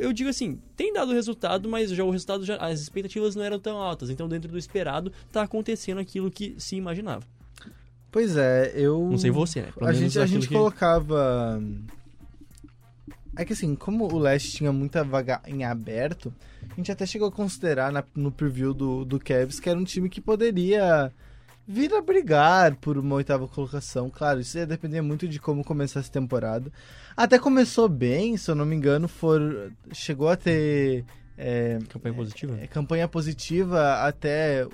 [0.00, 3.58] eu digo assim, tem dado resultado, mas já o resultado, já, as expectativas não eram
[3.58, 7.24] tão altas, então dentro do esperado está acontecendo aquilo que se imaginava.
[8.12, 9.08] Pois é, eu.
[9.08, 9.68] Não sei você, né?
[9.72, 11.62] Pelo a gente, a gente que- colocava.
[13.36, 16.34] É que assim, como o leste tinha muita vaga em aberto,
[16.70, 19.84] a gente até chegou a considerar na- no preview do, do Cavs que era um
[19.84, 21.12] time que poderia
[21.72, 24.10] vir a brigar por uma oitava colocação.
[24.10, 26.70] Claro, isso ia depender muito de como começar essa temporada.
[27.16, 31.04] Até começou bem, se eu não me engano, for, chegou a ter
[31.38, 32.58] é, Campanha positiva?
[32.60, 34.66] é, campanha positiva até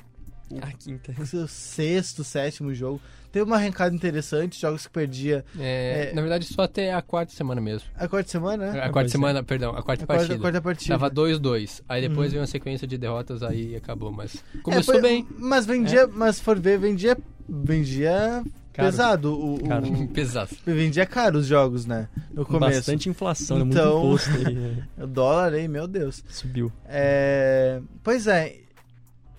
[0.62, 1.14] A quinta.
[1.34, 3.00] o sexto, sétimo jogo.
[3.36, 6.14] Teve uma arrancada interessante, jogos que perdia É, É.
[6.14, 7.86] Na verdade, só até a quarta semana mesmo.
[7.94, 8.80] a quarta semana, né?
[8.80, 9.12] A quarta é.
[9.12, 10.34] semana, perdão, a quarta A quarta, partida.
[10.34, 10.94] a quarta partida.
[10.94, 11.82] Tava 2-2.
[11.86, 12.30] Aí depois Uhum.
[12.30, 14.10] veio uma sequência de derrotas, aí acabou.
[14.10, 15.26] Mas É, começou foi- bem.
[15.38, 17.14] Mas vendia, mas for ver, vendia,
[17.46, 18.90] vendia Caro.
[18.90, 19.32] pesado.
[19.34, 19.86] O, o- Caro.
[20.14, 20.50] Pesado.
[20.64, 22.08] vendia caro os jogos, né?
[22.32, 22.76] No começo.
[22.76, 23.64] Bastante inflação, né?
[23.68, 24.54] Então- muito imposto aí.
[24.56, 24.86] né?
[24.98, 26.24] O dólar aí, meu Deus.
[26.30, 26.72] Subiu.
[26.86, 28.60] É, Pois é.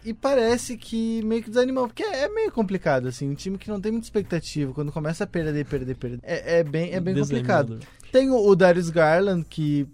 [0.08, 3.30] E parece que meio que desanimou, porque é meio complicado, assim.
[3.30, 6.20] Um time que não tem muita expectativa, quando começa a perder, perder, perder.
[6.24, 7.80] É, é bem, é bem complicado.
[8.10, 9.86] Tem o, o Darius Garland, que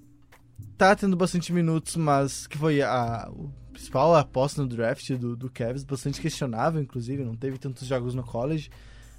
[0.78, 5.50] tá tendo bastante minutos, mas que foi a o principal aposta no draft do, do
[5.50, 8.70] Cavs, bastante questionável, inclusive, não teve tantos jogos no college.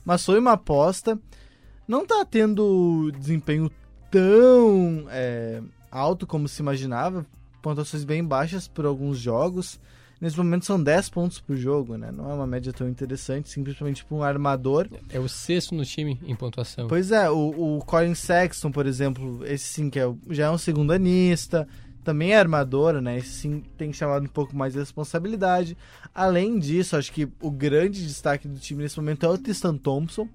[0.04, 1.18] Mas foi uma aposta.
[1.88, 3.68] Não tá tendo desempenho
[4.12, 7.26] tão é, alto como se imaginava.
[7.60, 9.80] Pontuações bem baixas por alguns jogos.
[10.20, 12.10] Nesse momento são 10 pontos por jogo, né?
[12.10, 14.88] Não é uma média tão interessante, simplesmente para um armador.
[15.10, 16.88] É o sexto no time em pontuação.
[16.88, 20.58] Pois é, o, o Colin Sexton, por exemplo, esse sim que é, já é um
[20.58, 21.66] segundanista,
[22.04, 23.18] também é armador, né?
[23.18, 25.76] Esse sim tem chamado um pouco mais de responsabilidade.
[26.14, 30.28] Além disso, acho que o grande destaque do time nesse momento é o Tristan Thompson,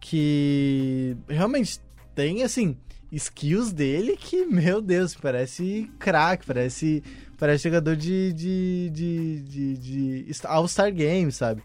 [0.00, 1.80] que realmente
[2.14, 2.76] tem, assim,
[3.12, 7.02] skills dele que, meu Deus, parece craque, parece,
[7.38, 11.62] parece jogador de, de, de, de, de All-Star Game, sabe?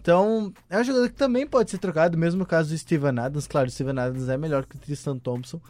[0.00, 3.48] Então, é um jogador que também pode ser trocado, mesmo no caso do Steven Adams.
[3.48, 5.60] Claro, o Steven Adams é melhor que o Tristan Thompson.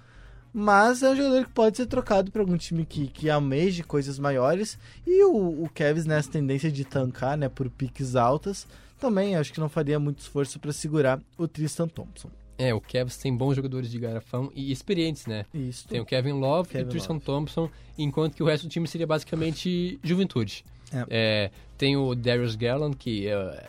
[0.53, 4.19] Mas é um jogador que pode ser trocado para algum time que, que almeje coisas
[4.19, 4.79] maiores.
[5.07, 8.67] E o, o Cavs nessa tendência de tancar, né, por piques altas,
[8.99, 12.31] também acho que não faria muito esforço para segurar o Tristan Thompson.
[12.59, 15.45] É, o Cavs tem bons jogadores de garrafão e experientes, né?
[15.53, 15.87] Isso.
[15.89, 17.19] Tem o Kevin Love e Kevin o Tristan.
[17.19, 20.65] Thompson, enquanto que o resto do time seria basicamente juventude.
[21.11, 23.69] É, tem o Darius Garland, que é,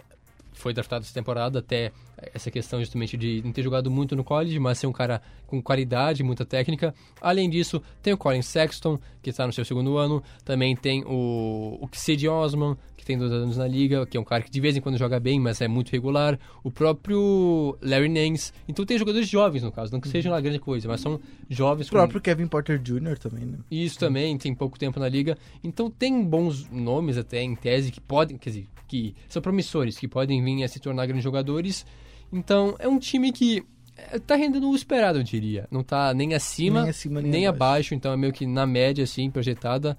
[0.53, 1.91] foi draftado essa temporada, até
[2.33, 5.61] essa questão justamente de não ter jogado muito no college, mas ser um cara com
[5.61, 6.93] qualidade, muita técnica.
[7.21, 10.23] Além disso, tem o Colin Sexton, que está no seu segundo ano.
[10.43, 14.23] Também tem o, o Cid Osman, que tem dois anos na liga, que é um
[14.23, 16.39] cara que de vez em quando joga bem, mas é muito regular.
[16.63, 18.51] O próprio Larry Nance.
[18.67, 21.87] Então tem jogadores jovens, no caso, não que sejam lá grande coisa, mas são jovens
[21.87, 23.17] O próprio Kevin Porter Jr.
[23.19, 23.57] também, né?
[23.69, 25.37] isso também, tem pouco tempo na liga.
[25.63, 30.07] Então tem bons nomes até em tese que podem, quer dizer, que são promissores, que
[30.07, 31.85] podem vir a se tornar grandes jogadores.
[32.31, 33.63] Então é um time que
[33.97, 35.67] eh, tá rendendo o esperado, eu diria.
[35.71, 37.63] Não tá nem acima, Nem acima, nem nem abaixo.
[37.71, 39.97] abaixo, então é meio que na média, assim, projetada.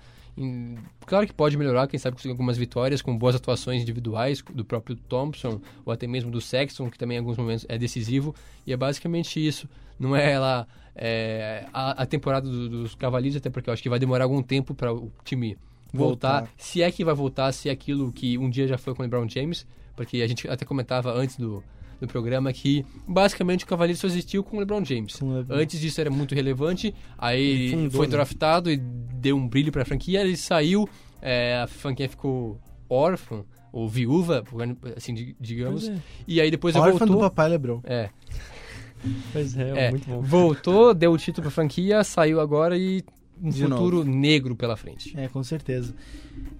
[1.05, 4.95] Claro que pode melhorar, quem sabe conseguir algumas vitórias com boas atuações individuais do próprio
[4.95, 8.33] Thompson ou até mesmo do Sexton, que também em alguns momentos é decisivo.
[8.67, 9.69] E é basicamente isso.
[9.99, 10.65] Não é lá
[10.95, 14.41] é, a, a temporada do- dos Cavaleiros, até porque eu acho que vai demorar algum
[14.43, 15.57] tempo para o time
[15.93, 16.41] voltar.
[16.43, 16.53] Voltar.
[16.57, 19.05] Se é que vai voltar, se é aquilo que um dia já foi com o
[19.05, 21.65] LeBron James, porque a gente até comentava antes do,
[22.01, 25.17] do programa que basicamente o Cavaleiros só existiu com o LeBron James.
[25.17, 25.57] Com LeBron.
[25.57, 28.11] Antes disso era muito relevante, aí Fundou, foi né?
[28.13, 30.89] draftado e deu um brilho pra franquia, ele saiu,
[31.21, 34.43] é, a franquia ficou órfã, ou viúva,
[34.97, 35.97] assim, di- digamos, é.
[36.27, 37.21] e aí depois Órfã do voltou.
[37.31, 37.81] papai LeBron.
[37.85, 38.09] É,
[39.33, 40.21] Pois é, é, muito bom.
[40.23, 43.05] voltou, deu o título pra franquia, saiu agora e
[43.43, 45.19] um De futuro negro pela frente.
[45.19, 45.95] É, com certeza.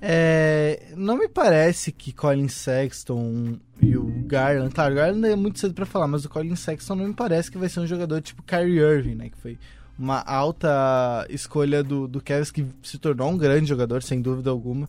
[0.01, 4.75] É, não me parece que Colin Sexton e o Garland...
[4.75, 7.51] Claro, o Garland é muito cedo pra falar, mas o Colin Sexton não me parece
[7.51, 9.29] que vai ser um jogador tipo Kyrie Irving, né?
[9.29, 9.59] Que foi
[9.99, 14.89] uma alta escolha do, do Cavs, que se tornou um grande jogador, sem dúvida alguma.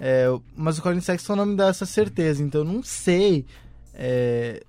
[0.00, 3.44] É, mas o Colin Sexton não me dá essa certeza, então não sei
[3.92, 4.62] é,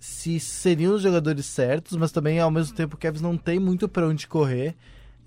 [0.00, 3.88] se seriam os jogadores certos, mas também ao mesmo tempo o Cavs não tem muito
[3.88, 4.74] para onde correr.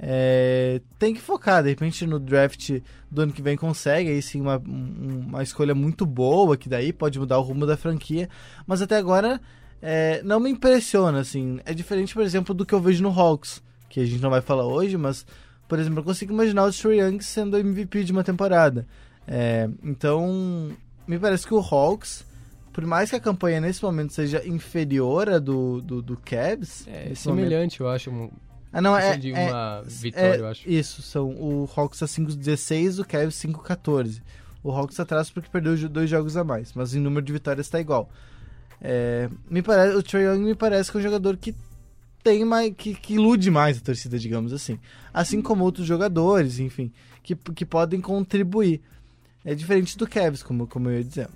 [0.06, 4.42] É, tem que focar, de repente no draft do ano que vem consegue, aí sim
[4.42, 8.28] uma, uma escolha muito boa, que daí pode mudar o rumo da franquia,
[8.68, 9.40] mas até agora
[9.82, 13.64] é, não me impressiona, assim, é diferente, por exemplo, do que eu vejo no Hawks,
[13.88, 15.26] que a gente não vai falar hoje, mas,
[15.70, 18.86] por exemplo, eu consigo imaginar o Trey Young sendo MVP de uma temporada,
[19.26, 20.70] é, então
[21.08, 22.26] me parece que o Hawks
[22.74, 26.88] por mais que a campanha nesse momento seja inferior à do, do, do Cavs...
[26.88, 28.32] É semelhante, momento, eu acho,
[28.74, 30.70] ah, não, é, de é, uma vitória, é, eu acho.
[30.70, 34.20] Isso, são o Hawks a 5-16, o Cavs 5-14.
[34.64, 37.80] O Hawks atrás porque perdeu dois jogos a mais, mas em número de vitórias está
[37.80, 38.10] igual.
[38.82, 41.54] É, me parece, o Trae Young me parece que é um jogador que
[42.24, 44.80] tem mais, que, que ilude mais a torcida, digamos assim.
[45.14, 48.82] Assim como outros jogadores, enfim, que, que podem contribuir.
[49.46, 51.34] É diferente do Cavs, como, como eu ia dizendo.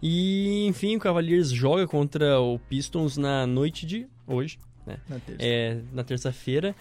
[0.00, 4.96] E, enfim, o Cavaliers joga contra o Pistons na noite de hoje, né?
[5.08, 5.42] Na terça.
[5.42, 6.74] É, na terça-feira.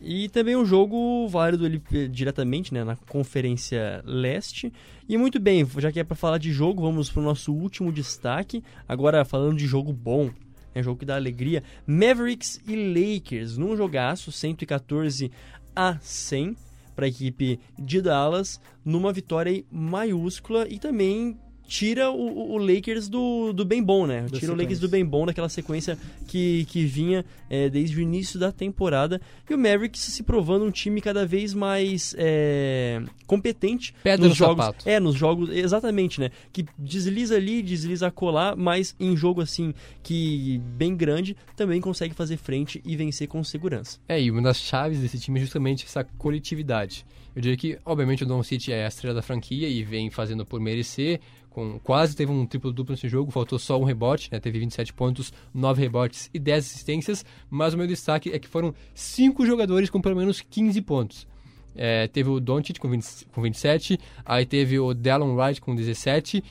[0.00, 4.72] E também um jogo válido ali diretamente, né, na Conferência Leste.
[5.08, 7.92] E muito bem, já que é para falar de jogo, vamos para o nosso último
[7.92, 8.62] destaque.
[8.88, 10.30] Agora falando de jogo bom,
[10.74, 11.62] é um jogo que dá alegria.
[11.86, 15.30] Mavericks e Lakers, num jogaço 114
[15.74, 16.56] a 100
[16.94, 21.38] para a equipe de Dallas, numa vitória maiúscula e também
[21.70, 24.26] tira o, o, Lakers do, do bem bom, né?
[24.32, 28.40] tira o Lakers do bem bom daquela sequência que, que vinha é, desde o início
[28.40, 29.20] da temporada.
[29.48, 34.34] E o Mavericks se provando um time cada vez mais é, competente Pedra nos no
[34.34, 34.64] jogos.
[34.64, 34.88] Sapato.
[34.88, 36.32] É, nos jogos, exatamente, né?
[36.52, 42.36] Que desliza ali, desliza colar, mas em jogo assim que bem grande também consegue fazer
[42.36, 44.00] frente e vencer com segurança.
[44.08, 47.06] É, e uma das chaves desse time é justamente essa coletividade.
[47.34, 50.44] Eu diria que, obviamente, o Don City é a estrela da franquia e vem fazendo
[50.44, 51.20] por merecer,
[51.60, 54.40] com quase teve um triplo-duplo nesse jogo, faltou só um rebote, né?
[54.40, 58.74] teve 27 pontos, 9 rebotes e 10 assistências, mas o meu destaque é que foram
[58.94, 61.26] 5 jogadores com pelo menos 15 pontos.
[61.74, 66.42] É, teve o Doncic com, 20, com 27, aí teve o Dallon Wright com 17,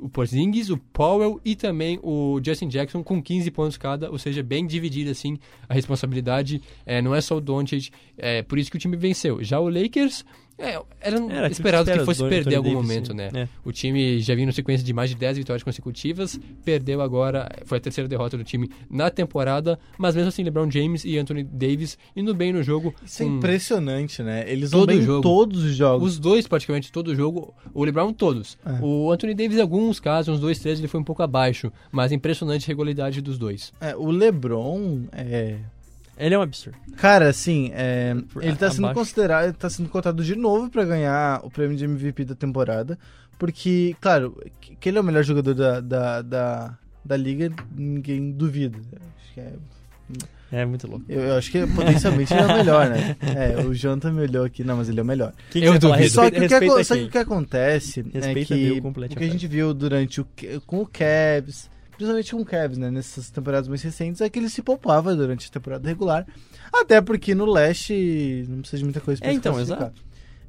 [0.00, 4.42] o Porzingis, o Powell e também o Justin Jackson com 15 pontos cada, ou seja,
[4.42, 8.76] bem dividida assim a responsabilidade, é, não é só o Doncic, é por isso que
[8.76, 9.42] o time venceu.
[9.42, 10.24] Já o Lakers
[10.58, 13.30] é, era, Era esperado que, fosse perder em algum Davis, momento, né?
[13.34, 13.48] é.
[13.64, 17.76] O time já vinha na sequência de mais de 10 vitórias consecutivas, perdeu agora, foi
[17.76, 21.98] a terceira derrota do time na temporada, mas mesmo assim LeBron James e Anthony Davis
[22.14, 22.94] indo bem no jogo.
[23.04, 24.50] Isso é impressionante, né?
[24.50, 25.20] Eles vão bem em jogo.
[25.20, 26.12] todos os jogos.
[26.12, 28.56] Os dois praticamente todo jogo, o LeBron todos.
[28.64, 28.78] É.
[28.82, 32.12] O Anthony Davis em alguns casos, uns dois, três, ele foi um pouco abaixo, mas
[32.12, 33.74] impressionante a regularidade dos dois.
[33.78, 35.58] É, o LeBron é,
[36.18, 36.78] Ele é um absurdo.
[36.96, 39.00] Cara, assim, é, ele tá sendo abaixo.
[39.00, 42.98] considerado, ele tá sendo cotado de novo pra ganhar o prêmio de MVP da temporada,
[43.38, 48.30] porque, claro, que que ele é o melhor jogador da, da, da, da liga, ninguém
[48.32, 48.78] duvida.
[48.78, 49.52] Acho que é-
[50.52, 51.04] É muito louco.
[51.08, 53.16] eu, eu acho que potencialmente ele é o melhor, né?
[53.20, 55.32] É, o Jonathan me olhou aqui, não, mas ele é o melhor.
[55.54, 55.96] Eu que vai falar?
[55.96, 56.10] duvido.
[56.14, 59.16] Só que, o que, só que o que acontece é Respeita que meu, complete o
[59.18, 60.26] que a gente viu durante o
[60.64, 64.48] com o Cavs, principalmente com o Cavs, né, nessas temporadas mais recentes, é que ele
[64.48, 66.26] se poupava durante a temporada regular,
[66.72, 69.92] até porque no leste não precisa de muita coisa pra É, então, classificar.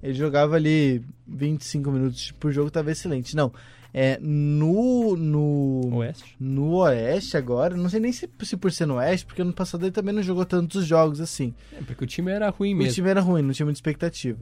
[0.03, 3.35] Ele jogava ali 25 minutos por jogo, tava excelente.
[3.35, 3.51] Não,
[3.93, 6.35] é no no Oeste.
[6.39, 9.83] no Oeste agora, não sei nem se, se por ser no Oeste, porque ano passado
[9.83, 11.53] ele também não jogou tantos jogos assim.
[11.73, 12.93] É, porque o time era ruim O mesmo.
[12.93, 14.37] time era ruim, não tinha muita expectativa.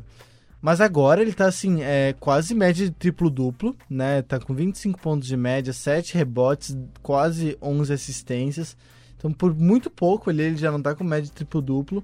[0.65, 4.23] Mas agora ele tá assim, é, quase média de triplo-duplo, né?
[4.23, 8.75] Tá com 25 pontos de média, 7 rebotes, quase 11 assistências.
[9.15, 12.03] Então, por muito pouco ele, ele já não tá com média de triplo-duplo.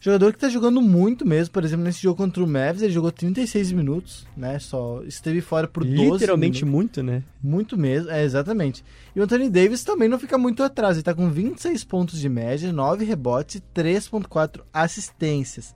[0.00, 3.12] Jogador que tá jogando muito mesmo, por exemplo, nesse jogo contra o Mavs, ele jogou
[3.12, 4.58] 36 minutos, né?
[4.58, 6.74] Só esteve fora por 12 Literalmente minutos.
[6.74, 7.22] muito, né?
[7.42, 8.82] Muito mesmo, é, exatamente.
[9.14, 10.96] E o Anthony Davis também não fica muito atrás.
[10.96, 15.74] Ele tá com 26 pontos de média, 9 rebotes e 3.4 assistências.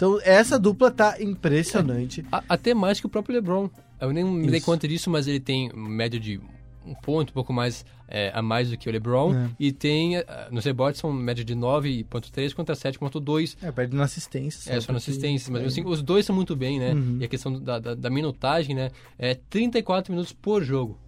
[0.00, 2.24] Então, essa dupla tá impressionante.
[2.32, 3.68] A- até mais que o próprio LeBron.
[4.00, 6.40] Eu nem me dei conta disso, mas ele tem média de
[6.86, 9.34] um ponto, um pouco mais é, a mais do que o LeBron.
[9.34, 9.50] É.
[9.60, 13.58] E tem, eh, nos rebotes, são média de 9.3 contra 7.2.
[13.62, 14.72] É, perde na assistência.
[14.72, 15.52] É, só na assistência.
[15.52, 15.66] Mas é.
[15.66, 16.94] assim, os dois são muito bem, né?
[16.94, 17.18] Uhum.
[17.20, 18.90] E a questão da, da, da minutagem, né?
[19.18, 20.98] É 34 minutos por jogo.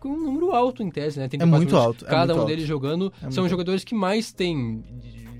[0.00, 1.28] Com um número alto em tese, né?
[1.28, 2.48] 34 muito alto, é Cada muito um alto.
[2.50, 3.10] deles jogando.
[3.22, 4.84] É são jogadores que mais têm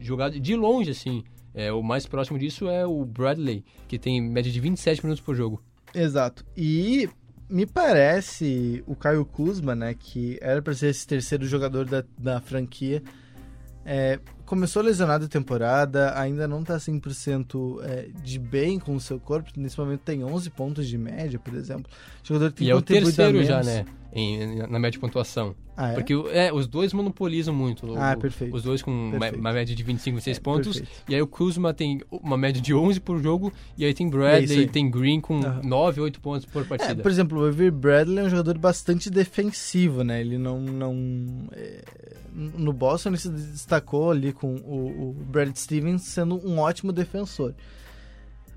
[0.01, 1.23] jogado de longe, assim.
[1.55, 5.35] É, o mais próximo disso é o Bradley, que tem média de 27 minutos por
[5.37, 5.63] jogo.
[5.95, 6.45] Exato.
[6.57, 7.09] E
[7.49, 12.41] me parece o Caio Kuzma, né, que era pra ser esse terceiro jogador da, da
[12.41, 13.03] franquia,
[13.87, 19.21] É, começou lesionado a temporada, ainda não tá 100% é, de bem com o seu
[19.21, 19.51] corpo.
[19.59, 21.93] Nesse momento tem 11 pontos de média, por exemplo.
[22.23, 23.85] Jogador que tem e é o terceiro já, né?
[24.17, 25.57] Em, na média de pontuação.
[25.77, 25.95] Ah, é?
[25.95, 27.97] Porque é, os dois monopolizam muito.
[27.97, 28.55] Ah, o, perfeito.
[28.55, 29.41] Os dois com perfeito.
[29.41, 30.79] uma média de 25, 26 é, pontos.
[30.79, 31.03] Perfeito.
[31.11, 33.53] E aí o Kuzma tem uma média de 11 por jogo.
[33.77, 35.63] E aí tem Bradley, e tem Green com uhum.
[35.65, 36.93] 9, 8 pontos por partida.
[36.93, 40.21] É, por exemplo, o Avery Bradley é um jogador bastante defensivo, né?
[40.21, 40.61] Ele não...
[40.61, 41.83] não é...
[42.33, 47.55] No Boston ele se destacou ali com o, o Brad Stevens sendo um ótimo defensor.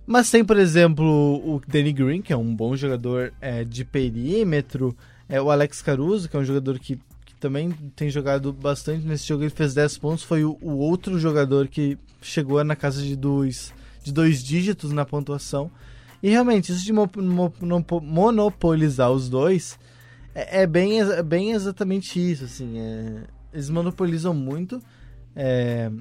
[0.05, 4.95] Mas tem, por exemplo, o Danny Green, que é um bom jogador é, de perímetro.
[5.29, 6.99] É, o Alex Caruso, que é um jogador que
[7.39, 11.67] também tem jogado bastante nesse jogo, ele fez 10 pontos, foi o, o outro jogador
[11.67, 13.73] que chegou na casa de dois,
[14.03, 15.69] de dois dígitos na pontuação.
[16.21, 17.53] E realmente, isso de mo, mo,
[18.01, 19.77] monopolizar os dois
[20.37, 24.79] é, é, bem, é bem exatamente isso, assim, é, eles monopolizam muito,
[25.35, 25.91] é,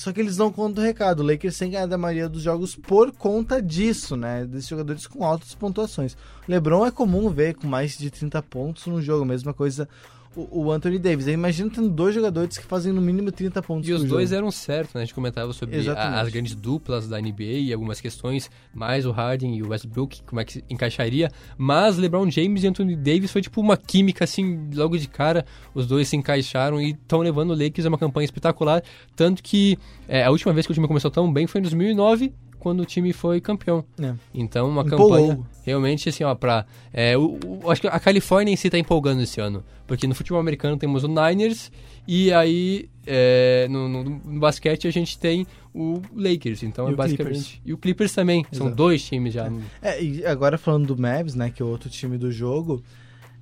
[0.00, 1.20] só que eles não contam o recado.
[1.20, 4.46] O Lakers tem ganhado a maioria dos jogos por conta disso, né?
[4.46, 6.16] Desses jogadores com altas pontuações.
[6.48, 9.86] LeBron é comum ver com mais de 30 pontos no jogo, mesma coisa
[10.34, 11.26] o, o Anthony Davis.
[11.26, 14.38] Aí imagina tendo dois jogadores que fazem no mínimo 30 pontos E os dois jogo.
[14.38, 15.02] eram certos, né?
[15.02, 19.10] A gente comentava sobre a, as grandes duplas da NBA e algumas questões, mais o
[19.10, 21.30] Harden e o Westbrook, como é que encaixaria.
[21.58, 25.44] Mas LeBron James e Anthony Davis foi tipo uma química, assim, logo de cara.
[25.74, 28.82] Os dois se encaixaram e estão levando o Lakers a uma campanha espetacular.
[29.16, 29.76] Tanto que
[30.08, 32.84] é, a última vez que o time começou tão bem foi em 2009 quando o
[32.84, 33.84] time foi campeão.
[34.00, 34.14] É.
[34.32, 35.08] Então, uma Empolgou.
[35.10, 36.66] campanha realmente assim, ó, pra.
[36.92, 39.64] É, o, o, acho que a Califórnia em si tá empolgando esse ano.
[39.86, 41.72] Porque no futebol americano temos o Niners
[42.06, 46.62] e aí é, no, no, no, basquete a gente tem o Lakers.
[46.62, 47.34] Então e é basicamente.
[47.34, 47.60] Clippers.
[47.64, 48.40] E o Clippers também.
[48.40, 48.56] Exato.
[48.56, 49.50] São dois times já.
[49.82, 52.82] É, e agora falando do Mavs, né, que é o outro time do jogo.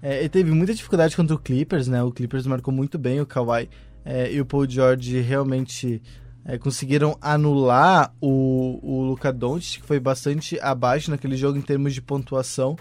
[0.01, 2.03] É, ele teve muita dificuldade contra o Clippers, né?
[2.03, 3.69] O Clippers marcou muito bem o Kawhi
[4.05, 6.01] é, e o Paul George realmente
[6.49, 11.93] é, conseguiram anular o, o Luka Doncic, que foi bastante abaixo naquele jogo em termos
[11.93, 12.75] de pontuação.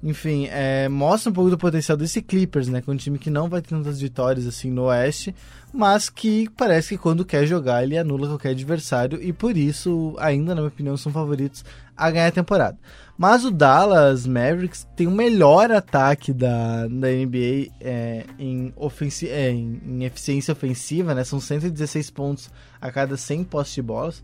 [0.00, 2.80] Enfim, é, mostra um pouco do potencial desse Clippers, né?
[2.86, 5.34] É um time que não vai ter tantas vitórias assim no Oeste,
[5.72, 10.54] mas que parece que quando quer jogar ele anula qualquer adversário e por isso, ainda
[10.54, 11.64] na minha opinião, são favoritos
[11.96, 12.78] a ganhar a temporada.
[13.18, 19.50] Mas o Dallas Mavericks tem o melhor ataque da, da NBA é, em, ofensi é,
[19.50, 21.24] em, em, eficiência ofensiva, né?
[21.24, 24.22] São 116 pontos a cada 100 postes de bolas.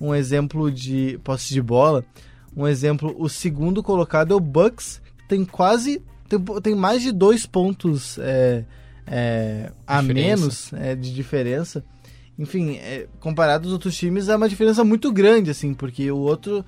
[0.00, 2.04] Um exemplo de posse de bola,
[2.56, 7.46] um exemplo, o segundo colocado é o Bucks, tem quase tem, tem mais de dois
[7.46, 8.64] pontos é,
[9.06, 11.84] é, a menos é, de diferença.
[12.38, 16.64] Enfim, é, comparado aos outros times, é uma diferença muito grande, assim, porque o outro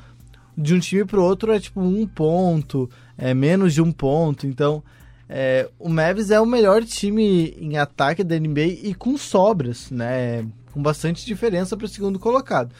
[0.56, 4.46] de um time para o outro é tipo um ponto, é menos de um ponto.
[4.46, 4.82] Então,
[5.28, 10.44] é, o Mavis é o melhor time em ataque da NBA e com sobras, né?
[10.72, 12.74] Com bastante diferença para o segundo colocado.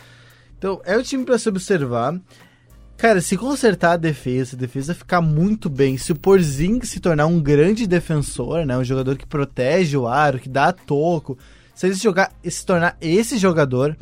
[0.59, 2.21] Então, é o time para se observar.
[3.01, 7.25] Cara, se consertar a defesa, a defesa ficar muito bem, se o Porzing se tornar
[7.25, 11.39] um grande defensor, né, um jogador que protege o aro, que dá toco,
[11.75, 13.97] se ele se jogar, se tornar esse jogador,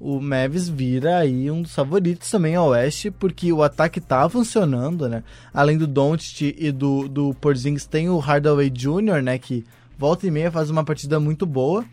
[0.00, 5.08] o Mavis vira aí um dos favoritos também ao Oeste, porque o ataque tá funcionando,
[5.08, 5.22] né?
[5.54, 9.38] Além do Doncic e do, do Porzingis, tem o Hardaway Jr., né?
[9.38, 9.64] Que
[9.96, 11.84] volta e meia faz uma partida muito boa.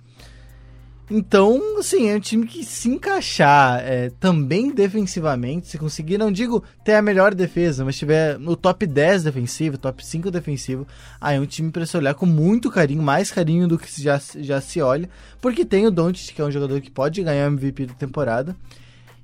[1.12, 6.64] Então, assim, é um time que se encaixar é, também defensivamente, se conseguir, não digo
[6.84, 10.88] ter a melhor defesa, mas tiver no top 10 defensivo, top 5 defensivo,
[11.20, 14.22] aí é um time para se olhar com muito carinho, mais carinho do que já,
[14.38, 15.10] já se olha,
[15.42, 18.56] porque tem o Doncic, que é um jogador que pode ganhar MVP da temporada.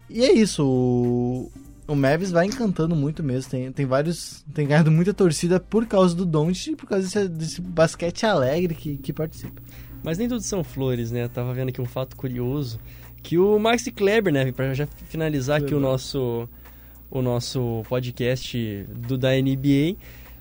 [0.10, 1.52] E é isso, o,
[1.88, 6.16] o Mavis vai encantando muito mesmo, tem, tem vários, tem ganhado muita torcida por causa
[6.16, 9.62] do Doncic e por causa desse, desse basquete alegre que, que participa.
[10.06, 11.24] Mas nem tudo são flores, né?
[11.24, 12.80] Eu tava vendo aqui um fato curioso.
[13.24, 14.51] Que o Maxi Kleber, né?
[14.51, 16.47] Pra já finalizar aqui o nosso,
[17.10, 19.97] o nosso podcast do, da NBA.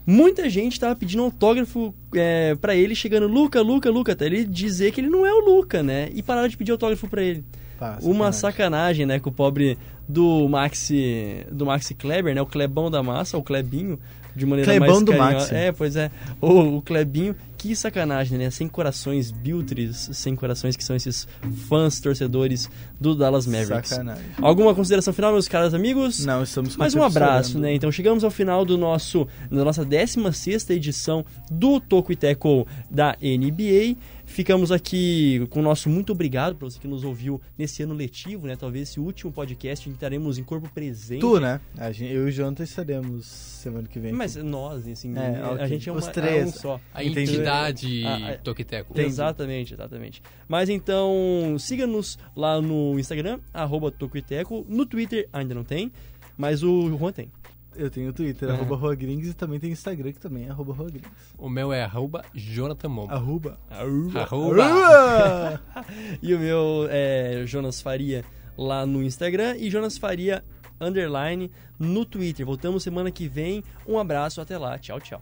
[0.07, 4.93] Muita gente tava pedindo autógrafo é, para ele, chegando, Luca, Luca, Luca, até ele dizer
[4.93, 6.11] que ele não é o Luca, né?
[6.15, 7.43] E pararam de pedir autógrafo para ele.
[7.79, 9.19] Pá, Uma sacanagem, né?
[9.19, 12.43] Com o pobre do Maxi, do Maxi Kleber, né?
[12.43, 13.99] O Clebão da massa, o Clebinho,
[14.37, 15.55] de maneira Clebão mais do Maxi.
[15.55, 16.11] É, pois é.
[16.39, 17.35] O, o Clebinho,
[17.69, 18.51] que sacanagem, né?
[18.51, 21.27] Sem corações, biltres, sem corações, que são esses
[21.67, 22.69] fãs, torcedores
[23.05, 23.91] do Dallas Mavericks.
[23.91, 24.25] Sacanagem.
[24.41, 26.25] Alguma consideração final, meus caros amigos?
[26.25, 27.75] Não, estamos Mais um abraço, né?
[27.75, 33.15] Então chegamos ao final do nosso, da nossa 16 edição do Toco e Teco da
[33.21, 33.97] NBA.
[34.27, 38.47] Ficamos aqui com o nosso muito obrigado para você que nos ouviu nesse ano letivo,
[38.47, 38.57] né?
[38.57, 41.21] Talvez esse último podcast estaremos em corpo presente.
[41.21, 41.61] Tu, né?
[41.77, 44.13] A gente, eu e o Jonathan estaremos semana que vem.
[44.13, 45.67] Mas nós, assim, É, a ok.
[45.67, 46.43] gente é, uma, Os três.
[46.43, 46.81] é um só.
[46.95, 47.33] A Entendi.
[47.35, 48.03] entidade
[48.43, 48.93] Toquiteco.
[48.95, 49.09] Entendi.
[49.09, 50.23] Exatamente, exatamente.
[50.49, 54.65] Mas então, siga-nos lá no Instagram, arroba Tocoiteco.
[54.69, 55.91] No Twitter ainda não tem,
[56.37, 57.31] mas o Juan tem.
[57.77, 58.53] Eu tenho o Twitter, É.
[58.53, 61.09] arroba Roagrings, e também tem Instagram, que também é arroba Roagrings.
[61.37, 63.13] O meu é arroba Jonathan Mombo.
[63.13, 63.59] Arroba.
[63.69, 64.21] Arroba.
[64.23, 65.61] Arroba!
[66.23, 68.25] E o meu é Jonas Faria
[68.57, 70.45] lá no Instagram e Jonas Faria
[70.81, 72.47] underline no Twitter.
[72.47, 73.65] Voltamos semana que vem.
[73.89, 74.79] Um abraço, até lá.
[74.79, 75.21] Tchau, tchau.